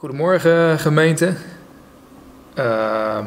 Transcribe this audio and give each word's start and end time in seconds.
Goedemorgen 0.00 0.78
gemeente. 0.78 1.34
Uh, 2.54 3.18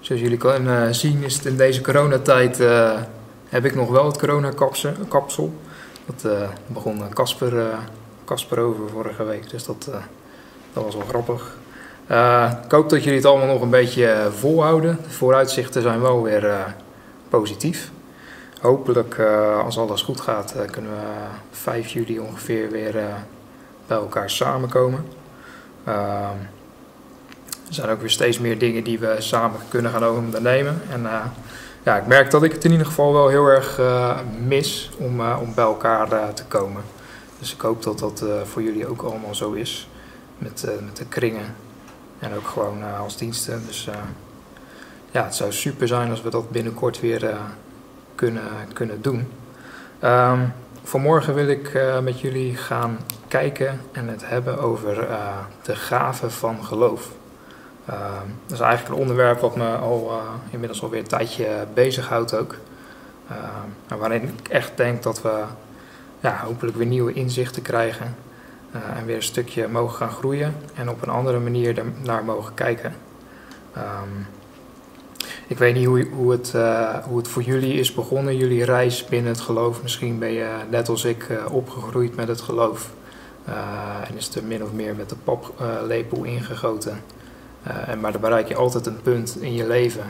zoals 0.00 0.20
jullie 0.20 0.36
kunnen 0.36 0.94
zien 0.94 1.22
is 1.22 1.34
het 1.34 1.44
in 1.44 1.56
deze 1.56 1.80
coronatijd 1.80 2.60
uh, 2.60 3.00
heb 3.48 3.64
ik 3.64 3.74
nog 3.74 3.90
wel 3.90 4.06
het 4.06 4.18
coronakapsel. 4.18 5.52
Dat 6.06 6.48
begon 6.66 7.08
Casper, 7.08 7.52
Casper 8.24 8.58
over 8.58 8.88
vorige 8.88 9.24
week, 9.24 9.50
dus 9.50 9.64
dat, 9.64 9.90
dat 10.72 10.84
was 10.84 10.94
wel 10.94 11.06
grappig. 11.06 11.56
ik 12.64 12.70
hoop 12.70 12.90
dat 12.90 13.02
jullie 13.02 13.18
het 13.18 13.28
allemaal 13.28 13.46
nog 13.46 13.60
een 13.60 13.70
beetje 13.70 14.28
volhouden. 14.38 14.98
De 15.02 15.10
vooruitzichten 15.10 15.82
zijn 15.82 16.00
wel 16.00 16.22
weer 16.22 16.74
positief. 17.28 17.90
Hopelijk, 18.60 19.18
als 19.64 19.78
alles 19.78 20.02
goed 20.02 20.20
gaat, 20.20 20.54
kunnen 20.70 20.90
we 20.90 21.26
5 21.50 21.88
juli 21.88 22.18
ongeveer 22.18 22.70
weer 22.70 22.92
bij 23.86 23.96
elkaar 23.96 24.30
samenkomen. 24.30 25.19
Ehm, 25.84 26.36
er 27.68 27.74
zijn 27.74 27.90
ook 27.90 28.00
weer 28.00 28.10
steeds 28.10 28.38
meer 28.38 28.58
dingen 28.58 28.84
die 28.84 28.98
we 28.98 29.16
samen 29.18 29.60
kunnen 29.68 29.90
gaan 29.90 30.08
ondernemen. 30.08 30.82
En 30.90 31.02
uh, 31.02 31.24
ja, 31.82 31.96
ik 31.96 32.06
merk 32.06 32.30
dat 32.30 32.42
ik 32.42 32.52
het 32.52 32.64
in 32.64 32.70
ieder 32.70 32.86
geval 32.86 33.12
wel 33.12 33.28
heel 33.28 33.46
erg 33.46 33.78
uh, 33.78 34.18
mis 34.46 34.90
om, 34.96 35.20
uh, 35.20 35.38
om 35.40 35.54
bij 35.54 35.64
elkaar 35.64 36.34
te 36.34 36.44
komen. 36.44 36.82
Dus 37.38 37.54
ik 37.54 37.60
hoop 37.60 37.82
dat 37.82 37.98
dat 37.98 38.24
voor 38.44 38.62
jullie 38.62 38.86
ook 38.86 39.02
allemaal 39.02 39.34
zo 39.34 39.52
is. 39.52 39.88
Met, 40.38 40.66
met 40.84 40.96
de 40.96 41.04
kringen 41.04 41.54
en 42.18 42.34
ook 42.34 42.46
gewoon 42.46 42.82
als 42.98 43.16
diensten. 43.16 43.62
Dus 43.66 43.88
ja, 45.10 45.24
het 45.24 45.34
zou 45.34 45.52
super 45.52 45.88
zijn 45.88 46.10
als 46.10 46.22
we 46.22 46.30
dat 46.30 46.50
binnenkort 46.50 47.00
weer 47.00 47.34
kunnen, 48.14 48.42
kunnen 48.72 49.02
doen. 49.02 49.28
Um, 50.04 50.52
vanmorgen 50.90 51.34
wil 51.34 51.48
ik 51.48 51.80
met 52.02 52.20
jullie 52.20 52.56
gaan 52.56 52.98
kijken 53.28 53.80
en 53.92 54.08
het 54.08 54.28
hebben 54.28 54.58
over 54.58 55.08
uh, 55.08 55.36
de 55.62 55.76
gave 55.76 56.30
van 56.30 56.64
geloof. 56.64 57.10
Uh, 57.90 57.96
dat 58.46 58.58
is 58.58 58.60
eigenlijk 58.60 58.94
een 58.94 59.00
onderwerp 59.00 59.40
wat 59.40 59.56
me 59.56 59.74
al 59.76 60.20
inmiddels 60.50 60.82
alweer 60.82 61.00
een 61.00 61.06
tijdje 61.06 61.66
bezighoudt 61.74 62.34
ook. 62.34 62.56
waarin 63.98 64.22
ik 64.22 64.48
echt 64.48 64.76
denk 64.76 65.02
dat 65.02 65.22
we 65.22 65.42
ja, 66.20 66.36
hopelijk 66.36 66.76
weer 66.76 66.86
nieuwe 66.86 67.12
inzichten 67.12 67.62
krijgen. 67.62 68.16
en 68.96 69.06
weer 69.06 69.16
een 69.16 69.22
stukje 69.22 69.68
mogen 69.68 69.96
gaan 69.96 70.10
groeien 70.10 70.54
en 70.74 70.90
op 70.90 71.02
een 71.02 71.08
andere 71.08 71.38
manier 71.38 71.84
naar 72.02 72.24
mogen 72.24 72.54
kijken. 72.54 72.94
Um, 73.76 74.26
ik 75.50 75.58
weet 75.58 75.74
niet 75.74 75.86
hoe, 75.86 76.06
hoe, 76.14 76.30
het, 76.30 76.52
hoe 77.04 77.18
het 77.18 77.28
voor 77.28 77.42
jullie 77.42 77.74
is 77.74 77.94
begonnen, 77.94 78.36
jullie 78.36 78.64
reis 78.64 79.04
binnen 79.04 79.32
het 79.32 79.40
geloof. 79.40 79.82
Misschien 79.82 80.18
ben 80.18 80.32
je 80.32 80.56
net 80.70 80.88
als 80.88 81.04
ik 81.04 81.26
opgegroeid 81.50 82.16
met 82.16 82.28
het 82.28 82.40
geloof. 82.40 82.90
Eh, 83.44 84.08
en 84.08 84.16
is 84.16 84.24
het 84.24 84.34
er 84.34 84.44
min 84.44 84.62
of 84.62 84.72
meer 84.72 84.94
met 84.94 85.08
de 85.08 85.16
paplepel 85.24 86.24
ingegoten. 86.24 87.02
Eh, 87.62 87.88
en, 87.88 88.00
maar 88.00 88.12
dan 88.12 88.20
bereik 88.20 88.48
je 88.48 88.54
altijd 88.54 88.86
een 88.86 89.02
punt 89.02 89.36
in 89.40 89.54
je 89.54 89.66
leven 89.66 90.04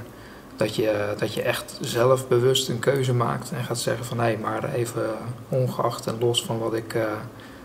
dat 0.57 0.77
je, 0.77 1.15
dat 1.19 1.35
je 1.35 1.43
echt 1.43 1.79
zelf 1.81 2.29
bewust 2.29 2.69
een 2.69 2.79
keuze 2.79 3.15
maakt 3.15 3.51
en 3.51 3.65
gaat 3.65 3.79
zeggen 3.79 4.05
van 4.05 4.21
hé, 4.21 4.37
maar 4.37 4.73
even 4.75 5.11
ongeacht 5.49 6.07
en 6.07 6.19
los 6.19 6.45
van 6.45 6.59
wat 6.59 6.75
ik 6.75 6.97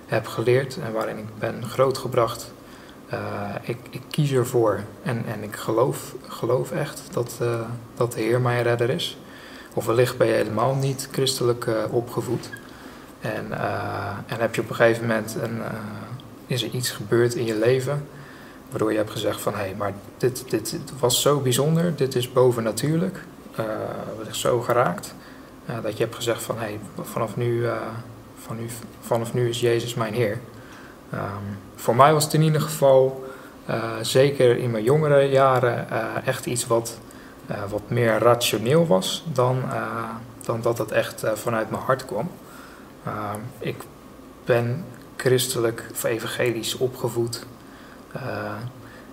heb 0.05 0.27
geleerd 0.27 0.77
en 0.83 0.93
waarin 0.93 1.17
ik 1.17 1.39
ben 1.39 1.65
grootgebracht, 1.65 2.51
ik, 3.61 3.77
ik 3.89 4.01
kies 4.09 4.31
ervoor 4.31 4.79
en, 5.03 5.25
en 5.25 5.43
ik 5.43 5.55
geloof, 5.55 6.15
geloof 6.27 6.71
echt 6.71 7.01
dat, 7.11 7.37
uh, 7.41 7.59
dat 7.95 8.11
de 8.11 8.21
Heer 8.21 8.41
mijn 8.41 8.63
redder 8.63 8.89
is. 8.89 9.17
Of 9.73 9.85
wellicht 9.85 10.17
ben 10.17 10.27
je 10.27 10.33
helemaal 10.33 10.75
niet 10.75 11.09
christelijk 11.11 11.67
opgevoed. 11.89 12.49
En, 13.33 13.47
uh, 13.51 14.09
en 14.25 14.39
heb 14.39 14.55
je 14.55 14.61
op 14.61 14.69
een 14.69 14.75
gegeven 14.75 15.07
moment 15.07 15.35
een, 15.41 15.57
uh, 15.57 15.65
is 16.47 16.63
er 16.63 16.69
iets 16.69 16.91
gebeurd 16.91 17.35
in 17.35 17.45
je 17.45 17.55
leven 17.55 18.07
waardoor 18.69 18.91
je 18.91 18.97
hebt 18.97 19.11
gezegd 19.11 19.41
van 19.41 19.53
hé, 19.53 19.59
hey, 19.59 19.75
maar 19.77 19.93
dit, 20.17 20.49
dit, 20.49 20.79
was 20.99 21.21
zo 21.21 21.39
bijzonder, 21.39 21.95
dit 21.95 22.15
is 22.15 22.31
bovennatuurlijk, 22.31 23.23
uh, 23.59 23.65
wat 24.17 24.35
zo 24.35 24.61
geraakt, 24.61 25.13
dat 25.81 25.97
je 25.97 26.03
hebt 26.03 26.15
gezegd 26.15 26.43
van 26.43 26.55
hé, 26.55 26.63
hey, 26.63 26.79
vanaf, 27.01 27.35
nu, 27.35 27.67
nu, 28.57 28.69
vanaf 29.01 29.33
nu 29.33 29.49
is 29.49 29.59
Jezus 29.59 29.93
mijn 29.93 30.13
Heer. 30.13 30.39
Um, 31.13 31.57
voor 31.75 31.95
mij 31.95 32.13
was 32.13 32.23
het 32.23 32.33
in 32.33 32.41
ieder 32.41 32.61
geval, 32.61 33.23
zeker 34.01 34.57
in 34.57 34.71
mijn 34.71 34.83
jongere 34.83 35.21
jaren, 35.21 35.87
echt 36.25 36.45
iets 36.45 36.67
wat, 36.67 36.99
wat 37.69 37.81
meer 37.87 38.17
rationeel 38.17 38.87
was 38.87 39.25
dan, 39.33 39.63
dan 40.41 40.61
dat 40.61 40.77
het 40.77 40.91
echt 40.91 41.23
vanuit 41.33 41.69
mijn 41.69 41.81
hart 41.83 42.05
kwam. 42.05 42.29
Ehm, 43.03 43.39
ik 43.59 43.83
ben 44.45 44.85
christelijk 45.15 45.87
of 45.91 46.03
evangelisch 46.03 46.77
opgevoed. 46.77 47.45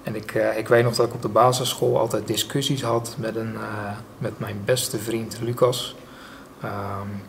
En 0.02 0.14
ik, 0.14 0.32
ik 0.56 0.68
weet 0.68 0.84
nog 0.84 0.94
dat 0.94 1.06
ik 1.06 1.14
op 1.14 1.22
de 1.22 1.28
basisschool 1.28 1.98
altijd 1.98 2.26
discussies 2.26 2.82
had 2.82 3.14
met, 3.18 3.36
een, 3.36 3.56
met 4.18 4.38
mijn 4.38 4.62
beste 4.64 4.98
vriend 4.98 5.38
Lucas. 5.40 5.96
Um, 6.64 7.22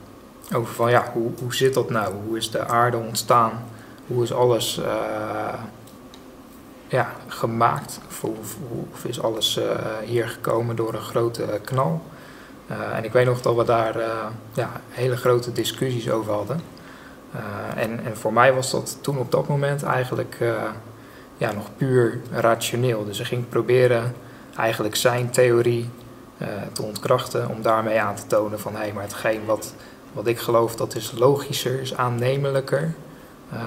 over 0.56 0.74
van 0.74 0.90
ja, 0.90 1.10
hoe, 1.14 1.32
hoe 1.40 1.56
zit 1.56 1.74
dat 1.74 1.90
nou? 1.90 2.14
Hoe 2.26 2.38
is 2.38 2.52
de 2.52 2.68
aarde 2.68 2.98
ontstaan? 2.98 3.64
Hoe 4.08 4.24
is 4.24 4.34
alles 4.34 4.82
ja, 6.88 7.12
gemaakt? 7.28 8.00
Of, 8.92 9.06
is 9.06 9.22
alles 9.22 9.60
hier 10.06 10.28
gekomen 10.28 10.76
door 10.76 10.94
een 10.94 11.02
grote 11.02 11.60
knal? 11.64 12.02
Uh, 12.72 12.98
en 12.98 13.04
ik 13.04 13.12
weet 13.12 13.26
nog 13.26 13.42
dat 13.42 13.56
we 13.56 13.64
daar 13.64 13.98
ja, 14.54 14.72
hele 14.90 15.18
grote 15.18 15.52
discussies 15.52 16.10
over 16.10 16.34
hadden. 16.34 16.62
En, 17.76 18.06
en, 18.06 18.18
voor 18.18 18.34
mij 18.34 18.54
was 18.54 18.72
dat 18.72 18.98
toen 19.02 19.18
op 19.18 19.32
dat 19.32 19.48
moment 19.48 19.84
eigenlijk 19.84 20.38
ja, 21.38 21.52
nog 21.52 21.70
puur 21.78 22.22
rationeel. 22.32 23.06
Dus 23.06 23.20
ik 23.20 23.26
ging 23.26 23.50
proberen 23.50 24.16
eigenlijk 24.58 24.96
zijn 24.96 25.30
theorie 25.30 25.90
te 26.72 26.82
ontkrachten 26.82 27.50
om 27.50 27.62
daarmee 27.62 28.02
aan 28.02 28.16
te 28.16 28.28
tonen 28.28 28.60
van 28.60 28.76
hé, 28.76 28.92
maar 28.94 29.04
hetgeen 29.04 29.46
wat, 29.46 29.74
wat 30.14 30.28
ik 30.28 30.40
geloof 30.40 30.76
dat 30.76 30.96
is 30.96 31.12
logischer, 31.12 31.82
is 31.82 31.96
aannemelijker 31.96 32.94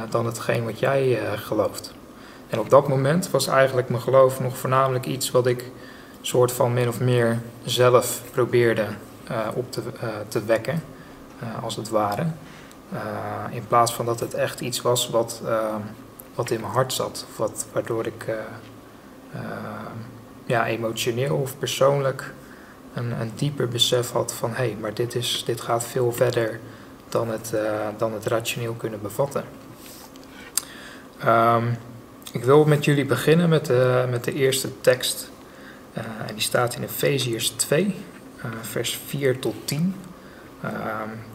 dan 0.08 0.26
hetgeen 0.26 0.64
wat 0.64 0.78
jij 0.78 1.18
gelooft. 1.36 1.94
En 2.48 2.58
op 2.58 2.70
dat 2.70 2.88
moment 2.88 3.30
was 3.30 3.46
eigenlijk 3.46 3.88
mijn 3.88 4.02
geloof 4.02 4.40
nog 4.40 4.56
voornamelijk 4.56 5.06
iets 5.06 5.30
wat 5.30 5.46
ik 5.46 5.70
soort 6.20 6.52
van 6.52 6.72
min 6.72 6.88
of 6.88 7.00
meer 7.00 7.40
zelf 7.64 8.22
probeerde 8.30 8.86
uh, 9.30 9.46
op 9.54 9.72
te, 9.72 9.80
te 10.28 10.44
wekken, 10.44 10.82
als 11.62 11.76
het 11.76 11.88
ware. 11.88 12.26
in 13.50 13.66
plaats 13.66 13.94
van 13.94 14.06
dat 14.06 14.20
het 14.20 14.34
echt 14.34 14.60
iets 14.60 14.82
was 14.82 15.08
wat, 15.08 15.42
wat 16.34 16.50
in 16.50 16.60
mijn 16.60 16.72
hart 16.72 16.92
zat, 16.92 17.26
wat, 17.36 17.66
waardoor 17.72 18.06
ik 18.06 18.26
ja, 20.46 20.66
emotioneel 20.66 21.36
of 21.36 21.58
persoonlijk 21.58 22.34
een, 22.94 23.20
een 23.20 23.32
dieper 23.34 23.68
besef 23.68 24.10
had 24.10 24.34
van 24.34 24.50
hé, 24.50 24.56
hey, 24.56 24.76
maar 24.80 24.94
dit, 24.94 25.14
is, 25.14 25.42
dit 25.46 25.60
gaat 25.60 25.84
veel 25.84 26.12
verder 26.12 26.60
dan 27.08 27.28
het, 27.28 27.54
dan 27.96 28.12
het 28.12 28.26
rationeel 28.26 28.74
kunnen 28.74 29.02
bevatten. 29.02 29.44
Um, 31.26 31.76
ik 32.32 32.44
wil 32.44 32.64
met 32.64 32.84
jullie 32.84 33.04
beginnen 33.04 33.48
met 33.48 33.66
de, 33.66 34.06
met 34.10 34.24
de 34.24 34.32
eerste 34.32 34.80
tekst 34.80 35.30
uh, 35.98 36.04
en 36.26 36.34
die 36.34 36.42
staat 36.42 36.74
in 36.74 36.82
Efeziërs 36.82 37.48
2, 37.48 37.84
uh, 38.38 38.44
vers 38.60 39.00
4 39.06 39.38
tot 39.38 39.54
10. 39.64 39.94
Uh, 40.64 40.70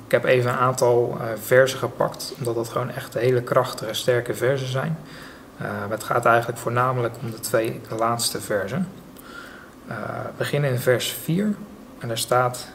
ik 0.05 0.11
heb 0.11 0.23
even 0.23 0.51
een 0.51 0.57
aantal 0.57 1.17
uh, 1.17 1.23
versen 1.43 1.79
gepakt, 1.79 2.33
omdat 2.37 2.55
dat 2.55 2.69
gewoon 2.69 2.89
echt 2.89 3.13
hele 3.13 3.41
krachtige, 3.41 3.93
sterke 3.93 4.33
versen 4.33 4.67
zijn. 4.67 4.97
maar 5.57 5.89
het 5.89 6.03
gaat 6.03 6.25
eigenlijk 6.25 6.59
voornamelijk 6.59 7.15
om 7.21 7.31
de 7.31 7.39
twee 7.39 7.81
laatste 7.97 8.41
versen. 8.41 8.87
we 9.85 9.93
beginnen 10.37 10.69
in 10.69 10.79
vers 10.79 11.11
4 11.11 11.55
en 11.99 12.07
daar 12.07 12.17
staat: 12.17 12.67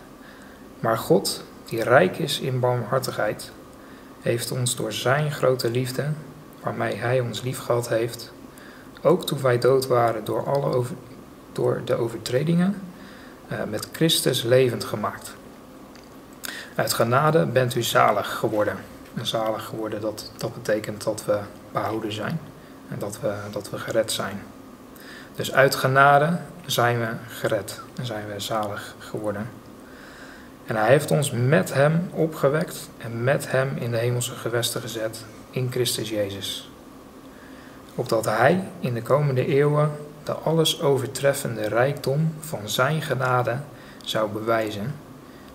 Maar 0.81 0.99
God, 0.99 1.45
die 1.65 1.83
rijk 1.83 2.19
is 2.19 2.41
in 2.41 2.61
barmhartigheid, 2.61 3.51
heeft 4.21 4.51
ons 4.51 4.77
door 4.77 4.93
zijn 4.93 5.33
grote 5.33 5.71
liefde, 5.71 6.05
waarmee 6.67 6.95
hij 6.95 7.21
ons 7.21 7.43
liefgehad 7.43 7.89
heeft, 7.89 8.33
ook 9.03 9.27
toen 9.27 9.43
wij 9.43 9.59
dood 9.59 9.87
waren 9.87 10.25
door 10.25 10.47
alle 10.47 10.85
door 11.53 11.81
de 11.85 11.95
overtredingen 11.95 12.83
uh, 13.53 13.59
met 13.71 13.89
Christus 13.93 14.43
levend 14.43 14.85
gemaakt. 14.85 15.35
Uit 16.75 16.93
genade 16.93 17.47
bent 17.47 17.75
u 17.75 17.83
zalig 17.83 18.35
geworden. 18.35 18.77
En 19.15 19.27
zalig 19.27 19.65
geworden, 19.65 20.01
dat, 20.01 20.31
dat 20.37 20.55
betekent 20.55 21.05
dat 21.05 21.25
we 21.25 21.39
behouden 21.73 22.13
zijn 22.13 22.41
en 22.89 22.99
dat 22.99 23.21
we, 23.21 23.35
dat 23.51 23.71
we 23.71 23.79
gered 23.79 24.13
zijn. 24.13 24.43
Dus 25.35 25.53
uit 25.53 25.75
genade 25.75 26.39
zijn 26.65 26.99
we 26.99 27.09
gered 27.29 27.81
en 27.97 28.07
zijn 28.07 28.27
we 28.29 28.41
zalig 28.41 28.95
geworden. 28.99 29.49
En 30.67 30.77
hij 30.77 30.89
heeft 30.89 31.11
ons 31.11 31.31
met 31.31 31.75
hem 31.75 32.11
opgewekt 32.13 32.89
en 32.99 33.25
met 33.25 33.51
hem 33.51 33.77
in 33.77 33.91
de 33.91 33.97
hemelse 33.97 34.33
gewesten 34.35 34.81
gezet 34.81 35.25
in 35.57 35.71
Christus 35.71 36.09
Jezus. 36.09 36.69
Opdat 37.95 38.25
hij 38.25 38.69
in 38.81 38.95
de 38.95 39.03
komende 39.03 39.47
eeuwen 39.47 39.91
de 40.25 40.33
alles 40.33 40.83
overtreffende 40.83 41.69
rijkdom 41.69 42.33
van 42.41 42.69
Zijn 42.69 43.03
genade 43.03 43.59
zou 44.05 44.31
bewijzen 44.31 44.95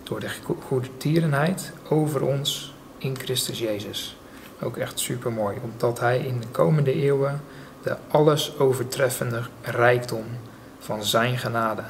door 0.02 0.20
de 0.20 0.30
goede 0.66 0.96
tierenheid 0.96 1.72
over 1.88 2.22
ons 2.22 2.74
in 2.98 3.16
Christus 3.18 3.58
Jezus. 3.58 4.16
Ook 4.60 4.76
echt 4.76 4.98
super 4.98 5.32
mooi, 5.32 5.56
omdat 5.62 6.00
Hij 6.00 6.18
in 6.18 6.40
de 6.40 6.46
komende 6.46 6.92
eeuwen 6.92 7.40
de 7.82 7.96
alles 8.08 8.58
overtreffende 8.58 9.42
rijkdom 9.62 10.24
van 10.78 11.04
Zijn 11.04 11.38
genade 11.38 11.82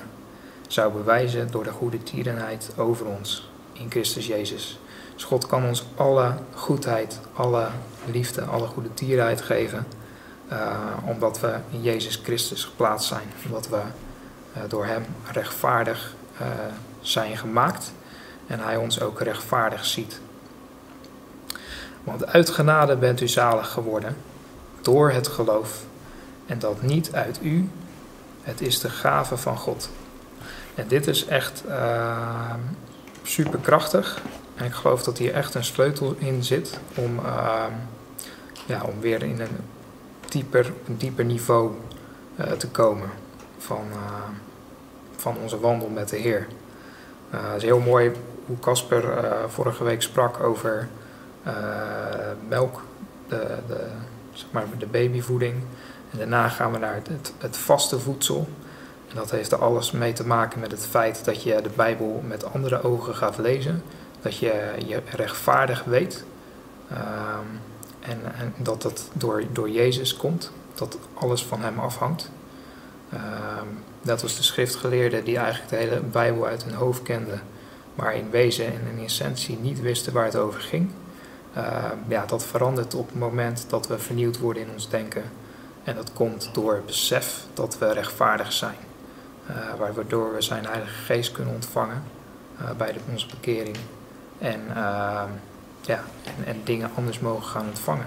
zou 0.69 0.93
bewijzen 0.93 1.51
door 1.51 1.65
de 1.65 1.71
goede 1.71 2.03
tierenheid 2.03 2.71
over 2.77 3.07
ons 3.07 3.51
in 3.73 3.91
Christus 3.91 4.27
Jezus. 4.27 4.79
God 5.23 5.47
kan 5.47 5.65
ons 5.65 5.85
alle 5.97 6.35
goedheid, 6.55 7.21
alle 7.33 7.69
liefde, 8.05 8.43
alle 8.43 8.67
goede 8.67 8.95
tierenheid 8.95 9.41
geven, 9.41 9.87
uh, 10.53 10.77
omdat 11.07 11.41
we 11.41 11.55
in 11.71 11.83
Jezus 11.83 12.21
Christus 12.23 12.65
geplaatst 12.65 13.09
zijn, 13.09 13.33
omdat 13.47 13.69
we 13.69 13.77
uh, 13.77 14.63
door 14.69 14.87
Hem 14.87 15.05
rechtvaardig 15.33 16.15
uh, 16.41 16.47
zijn 17.01 17.37
gemaakt 17.37 17.93
en 18.47 18.61
Hij 18.61 18.77
ons 18.77 19.01
ook 19.01 19.21
rechtvaardig 19.21 19.85
ziet. 19.85 20.21
Want 22.05 22.27
uit 22.27 22.51
genade 22.51 22.97
bent 22.97 23.21
u 23.21 23.29
zalig 23.29 23.71
geworden 23.71 24.17
door 24.81 25.11
het 25.11 25.29
geloof. 25.29 25.85
En 26.47 26.59
dat 26.59 26.83
niet 26.83 27.13
uit 27.13 27.39
u, 27.43 27.69
het 28.43 28.61
is 28.61 28.81
de 28.81 28.91
gave 28.91 29.37
van 29.37 29.59
God. 29.59 29.91
En 30.75 30.89
dit 30.89 31.07
is 31.07 31.27
echt 31.27 31.65
superkrachtig. 33.23 34.23
En 34.63 34.69
ik 34.69 34.75
geloof 34.75 35.03
dat 35.03 35.19
hier 35.19 35.35
echt 35.35 35.55
een 35.55 35.65
sleutel 35.65 36.15
in 36.19 36.45
zit 36.45 36.79
om, 36.95 37.19
uh, 37.19 37.65
ja, 38.67 38.83
om 38.83 39.01
weer 39.01 39.23
in 39.23 39.41
een 39.41 39.57
dieper, 40.29 40.73
een 40.87 40.97
dieper 40.97 41.25
niveau 41.25 41.71
uh, 42.41 42.53
te 42.53 42.69
komen 42.69 43.11
van, 43.59 43.81
van 45.17 45.37
onze 45.43 45.61
wandel 45.61 45.89
met 45.89 46.09
de 46.09 46.17
Heer. 46.17 46.47
het 47.31 47.57
is 47.57 47.63
heel 47.63 47.81
mooi 47.81 48.13
hoe 48.47 48.59
Casper 48.59 49.25
vorige 49.49 49.85
week 49.85 50.03
sprak 50.03 50.41
over 50.41 50.89
melk, 52.49 52.83
de, 53.29 53.59
de, 53.67 53.87
zeg 54.33 54.47
maar 54.51 54.65
de 54.79 54.87
babyvoeding. 54.87 55.55
En 56.11 56.19
daarna 56.19 56.49
gaan 56.49 56.73
we 56.73 56.79
naar 56.79 56.95
het, 56.95 57.33
het 57.39 57.57
vaste 57.57 58.01
voedsel. 58.01 58.49
En 59.09 59.17
dat 59.17 59.31
heeft 59.31 59.53
er 59.53 59.59
alles 59.59 59.91
mee 59.91 60.13
te 60.13 60.27
maken 60.27 60.61
met 60.61 60.71
het 60.71 60.87
feit 60.87 61.25
dat 61.25 61.43
je 61.43 61.61
de 61.63 61.71
Bijbel 61.77 62.23
met 62.27 62.53
andere 62.53 62.83
ogen 62.83 63.15
gaat 63.15 63.39
lezen. 63.39 63.83
Dat 64.23 64.37
je 64.37 64.73
je 64.87 65.03
rechtvaardig 65.11 65.85
weet. 65.85 66.25
Um, 66.93 67.61
en, 68.01 68.21
en, 68.39 68.55
dat 68.57 68.83
dat 68.83 69.11
door, 69.13 69.43
door 69.53 69.71
Jezus 69.71 70.17
komt. 70.17 70.53
Dat 70.75 70.99
alles 71.15 71.45
van 71.45 71.61
hem 71.63 71.79
afhangt. 71.79 72.31
Um, 73.15 73.85
dat 74.03 74.23
was 74.23 74.37
de 74.37 74.43
schriftgeleerden 74.43 75.25
die 75.25 75.37
eigenlijk 75.37 75.69
de 75.69 75.77
hele 75.77 76.01
Bijbel 76.01 76.47
uit 76.47 76.65
hun 76.65 76.75
hoofd 76.75 77.03
kenden. 77.03 77.43
Maar 77.95 78.15
in 78.15 78.31
wezen 78.31 78.67
en 78.67 78.97
in 78.97 79.05
essentie 79.05 79.59
niet 79.59 79.81
wisten 79.81 80.13
waar 80.13 80.25
het 80.25 80.37
over 80.37 80.61
ging. 80.61 80.91
Uh, 81.57 81.85
ja, 82.09 82.27
dat 82.27 82.45
verandert 82.45 82.95
op 82.95 83.07
het 83.07 83.19
moment 83.19 83.65
dat 83.69 83.87
we 83.87 83.99
vernieuwd 83.99 84.39
worden 84.39 84.63
in 84.63 84.71
ons 84.73 84.89
denken. 84.89 85.23
En 85.85 85.95
dat 85.95 86.13
komt 86.13 86.51
door 86.53 86.75
het 86.75 86.87
besef 86.87 87.45
dat 87.55 87.79
we 87.79 87.93
rechtvaardig 87.93 88.53
zijn. 88.53 88.77
Uh, 89.51 89.57
waardoor 89.95 90.35
we 90.35 90.43
zijn 90.43 90.67
Heilige 90.67 91.05
Geest 91.05 91.33
kunnen 91.33 91.55
ontvangen 91.55 92.03
uh, 92.61 92.71
bij 92.77 92.93
de, 92.93 92.99
onze 93.11 93.27
bekering. 93.27 93.77
En, 94.43 94.61
ja, 95.81 96.01
en, 96.25 96.45
en, 96.47 96.61
dingen 96.65 96.91
anders 96.97 97.19
mogen 97.19 97.45
gaan 97.45 97.67
ontvangen 97.67 98.07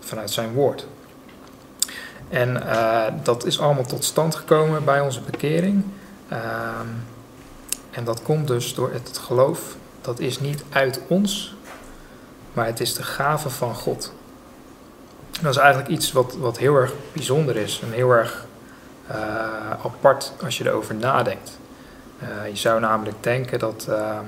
vanuit 0.00 0.30
zijn 0.30 0.52
woord. 0.52 0.86
En 2.28 2.62
dat 3.22 3.44
is 3.44 3.60
allemaal 3.60 3.84
tot 3.84 4.04
stand 4.04 4.34
gekomen 4.34 4.84
bij 4.84 5.00
onze 5.00 5.20
bekering. 5.20 5.84
Ehm, 6.28 6.86
en 7.90 8.04
dat 8.04 8.22
komt 8.22 8.46
dus 8.46 8.74
door 8.74 8.92
het 8.92 9.18
geloof. 9.18 9.76
Dat 10.00 10.18
is 10.18 10.40
niet 10.40 10.64
uit 10.70 11.00
ons, 11.06 11.54
maar 12.52 12.66
het 12.66 12.80
is 12.80 12.94
de 12.94 13.02
gave 13.02 13.50
van 13.50 13.74
God. 13.74 14.12
dat 15.42 15.50
is 15.50 15.60
eigenlijk 15.60 15.90
iets 15.90 16.12
wat, 16.12 16.36
wat 16.36 16.58
heel 16.58 16.74
erg 16.74 16.92
bijzonder 17.12 17.56
is 17.56 17.80
en 17.82 17.92
heel 17.92 18.10
erg 18.10 18.46
uh, 19.10 19.16
apart 19.70 20.32
als 20.42 20.58
je 20.58 20.66
erover 20.66 20.94
nadenkt. 20.94 21.58
Uh, 22.22 22.48
je 22.48 22.56
zou 22.56 22.80
namelijk 22.80 23.16
denken 23.20 23.58
dat 23.58 23.86
uh, 23.88 24.18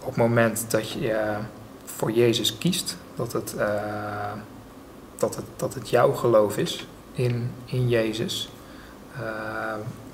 op 0.00 0.06
het 0.06 0.16
moment 0.16 0.64
dat 0.68 0.90
je 0.90 1.34
voor 1.84 2.10
Jezus 2.10 2.58
kiest, 2.58 2.96
dat 3.14 3.32
het, 3.32 3.54
dat 5.16 5.36
het, 5.36 5.44
dat 5.56 5.74
het 5.74 5.88
jouw 5.88 6.12
geloof 6.12 6.56
is 6.56 6.86
in, 7.12 7.52
in 7.64 7.88
Jezus, 7.88 8.50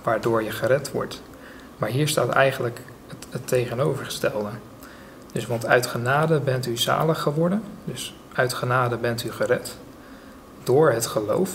waardoor 0.03 0.43
je 0.43 0.51
gered 0.51 0.93
wordt. 0.93 1.23
Maar 1.77 1.89
hier 1.89 2.09
staat 2.09 2.29
eigenlijk 2.29 2.81
het, 3.31 3.47
tegenovergestelde. 3.47 4.49
Dus 5.33 5.47
want 5.47 5.67
uit 5.67 5.87
genade 5.87 6.41
bent 6.41 6.67
u 6.67 6.77
zalig 6.77 7.21
geworden. 7.21 7.63
Dus 7.85 8.17
uit 8.33 8.55
genade 8.55 8.97
bent 8.97 9.25
u 9.25 9.33
gered. 9.33 9.77
Door 10.63 10.91
het 10.91 11.07
geloof. 11.07 11.51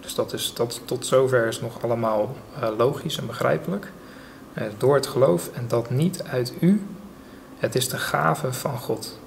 Dus 0.00 0.14
dat 0.14 0.32
is, 0.32 0.52
dat, 0.54 0.80
tot 0.84 1.06
zover 1.06 1.46
is 1.46 1.60
nog 1.60 1.82
allemaal 1.82 2.36
logisch 2.76 3.18
en 3.18 3.26
begrijpelijk. 3.26 3.92
Door 4.78 4.94
het 4.94 5.06
geloof 5.06 5.50
en 5.52 5.64
dat 5.68 5.90
niet 5.90 6.22
uit 6.22 6.52
u. 6.60 6.86
Het 7.62 7.74
is 7.74 7.88
de 7.88 7.98
gave 7.98 8.52
van 8.52 8.78
God. 8.78 9.18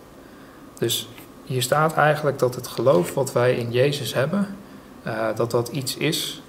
Dus 0.78 1.10
hier 1.44 1.62
staat 1.62 1.94
eigenlijk 1.94 2.40
dat 2.40 2.56
het 2.56 2.68
geloof 2.68 3.14
wat 3.14 3.32
wij 3.32 3.56
in 3.56 3.72
Jezus 3.72 4.14
hebben, 4.14 4.56
uh, 5.08 5.28
dat 5.36 5.52
dat 5.52 5.68
iets 5.68 5.98
is 5.98 6.42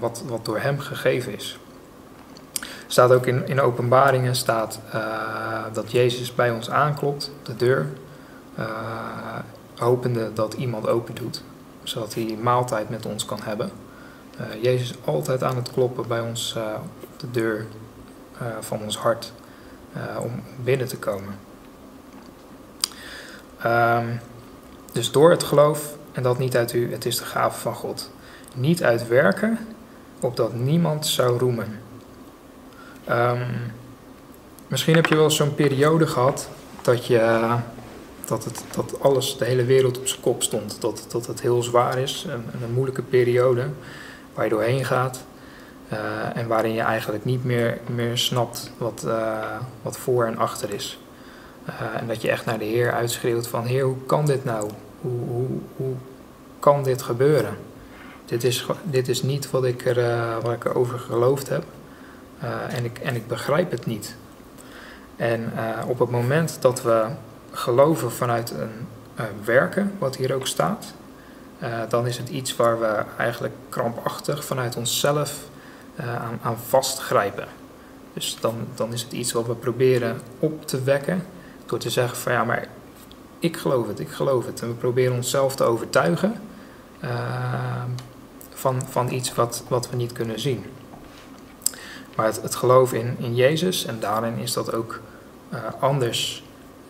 wat, 0.00 0.22
wat 0.26 0.44
door 0.44 0.58
Hem 0.58 0.78
gegeven 0.78 1.34
is 1.34 1.58
staat 2.86 3.12
ook 3.12 3.26
in, 3.26 3.48
in 3.48 3.60
openbaringen 3.60 4.36
staat, 4.36 4.80
uh, 4.94 5.64
dat 5.72 5.92
Jezus 5.92 6.34
bij 6.34 6.50
ons 6.50 6.70
aanklopt, 6.70 7.30
de 7.42 7.56
deur, 7.56 7.86
hopende 9.76 10.32
dat 10.32 10.54
iemand 10.54 10.88
open 10.88 11.14
doet, 11.14 11.42
zodat 11.82 12.14
hij 12.14 12.38
maaltijd 12.42 12.90
met 12.90 13.06
ons 13.06 13.24
kan 13.24 13.38
hebben. 13.42 13.70
Jezus 14.60 14.90
is 14.90 14.96
altijd 15.04 15.42
aan 15.42 15.56
het 15.56 15.70
kloppen 15.72 16.08
bij 16.08 16.20
ons 16.20 16.56
op 17.12 17.20
de 17.20 17.30
deur 17.30 17.66
van 18.60 18.82
ons 18.82 18.98
hart 18.98 19.32
om 20.22 20.42
binnen 20.64 20.88
te 20.88 20.96
komen. 20.96 21.38
Um, 23.66 24.20
dus 24.92 25.10
door 25.10 25.30
het 25.30 25.42
geloof, 25.42 25.96
en 26.12 26.22
dat 26.22 26.38
niet 26.38 26.56
uit 26.56 26.72
u, 26.72 26.92
het 26.92 27.06
is 27.06 27.18
de 27.18 27.24
gave 27.24 27.60
van 27.60 27.74
God. 27.74 28.10
Niet 28.54 28.82
uit 28.82 29.08
werken, 29.08 29.58
opdat 30.20 30.54
niemand 30.54 31.06
zou 31.06 31.38
roemen. 31.38 31.80
Um, 33.10 33.72
misschien 34.68 34.94
heb 34.94 35.06
je 35.06 35.16
wel 35.16 35.30
zo'n 35.30 35.54
periode 35.54 36.06
gehad 36.06 36.48
dat, 36.82 37.06
je, 37.06 37.54
dat, 38.24 38.44
het, 38.44 38.64
dat 38.74 39.00
alles, 39.00 39.36
de 39.38 39.44
hele 39.44 39.64
wereld 39.64 39.98
op 39.98 40.06
zijn 40.06 40.20
kop 40.20 40.42
stond. 40.42 40.80
Dat, 40.80 41.06
dat 41.08 41.26
het 41.26 41.40
heel 41.40 41.62
zwaar 41.62 41.98
is, 41.98 42.26
een, 42.28 42.62
een 42.62 42.72
moeilijke 42.72 43.02
periode 43.02 43.68
waar 44.34 44.44
je 44.44 44.50
doorheen 44.50 44.84
gaat. 44.84 45.24
Uh, 45.92 46.36
en 46.36 46.46
waarin 46.46 46.72
je 46.72 46.80
eigenlijk 46.80 47.24
niet 47.24 47.44
meer, 47.44 47.78
meer 47.86 48.18
snapt 48.18 48.70
wat, 48.78 49.02
uh, 49.06 49.38
wat 49.82 49.98
voor 49.98 50.26
en 50.26 50.38
achter 50.38 50.70
is. 50.70 50.98
Uh, 51.68 52.00
en 52.00 52.06
dat 52.06 52.22
je 52.22 52.30
echt 52.30 52.44
naar 52.44 52.58
de 52.58 52.64
Heer 52.64 52.92
uitschreeuwt 52.92 53.46
van 53.46 53.64
Heer, 53.64 53.84
hoe 53.84 54.04
kan 54.06 54.26
dit 54.26 54.44
nou? 54.44 54.70
Hoe, 55.00 55.20
hoe, 55.28 55.46
hoe 55.76 55.94
kan 56.58 56.82
dit 56.82 57.02
gebeuren? 57.02 57.56
Dit 58.24 58.44
is, 58.44 58.66
dit 58.82 59.08
is 59.08 59.22
niet 59.22 59.50
wat 59.50 59.64
ik, 59.64 59.86
er, 59.86 60.40
wat 60.42 60.52
ik 60.52 60.64
erover 60.64 60.98
geloofd 60.98 61.48
heb. 61.48 61.64
En, 62.68 62.84
ik, 62.84 62.98
en 62.98 63.14
ik 63.14 63.26
begrijp 63.26 63.70
het 63.70 63.86
niet. 63.86 64.16
En 65.16 65.52
op 65.86 65.98
het 65.98 66.10
moment 66.10 66.58
dat 66.60 66.82
we 66.82 67.06
geloven 67.50 68.12
vanuit 68.12 68.50
een 69.14 69.44
werken, 69.44 69.92
wat 69.98 70.16
hier 70.16 70.34
ook 70.34 70.46
staat, 70.46 70.94
dan 71.88 72.06
is 72.06 72.18
het 72.18 72.28
iets 72.28 72.56
waar 72.56 72.80
we 72.80 73.02
eigenlijk 73.16 73.54
krampachtig 73.68 74.44
vanuit 74.44 74.76
onszelf 74.76 75.49
aan, 76.02 76.38
aan 76.42 76.58
vastgrijpen. 76.68 77.48
Dus 78.12 78.36
dan, 78.40 78.54
dan 78.74 78.92
is 78.92 79.02
het 79.02 79.12
iets 79.12 79.32
wat 79.32 79.46
we 79.46 79.54
proberen 79.54 80.20
op 80.38 80.66
te 80.66 80.82
wekken 80.82 81.24
door 81.66 81.78
te 81.78 81.90
zeggen 81.90 82.16
van 82.16 82.32
ja, 82.32 82.44
maar 82.44 82.68
ik 83.38 83.56
geloof 83.56 83.86
het, 83.86 84.00
ik 84.00 84.10
geloof 84.10 84.46
het. 84.46 84.62
En 84.62 84.68
we 84.68 84.74
proberen 84.74 85.14
onszelf 85.14 85.56
te 85.56 85.64
overtuigen 85.64 86.40
van, 88.54 88.82
van 88.88 89.10
iets 89.10 89.34
wat, 89.34 89.62
wat 89.68 89.90
we 89.90 89.96
niet 89.96 90.12
kunnen 90.12 90.40
zien. 90.40 90.64
Maar 92.16 92.26
het, 92.26 92.42
het 92.42 92.54
geloof 92.54 92.92
in, 92.92 93.16
in 93.18 93.34
Jezus, 93.34 93.84
en 93.84 94.00
daarin 94.00 94.38
is 94.38 94.52
dat 94.52 94.74
ook 94.74 95.00
uh, 95.52 95.58
anders 95.80 96.44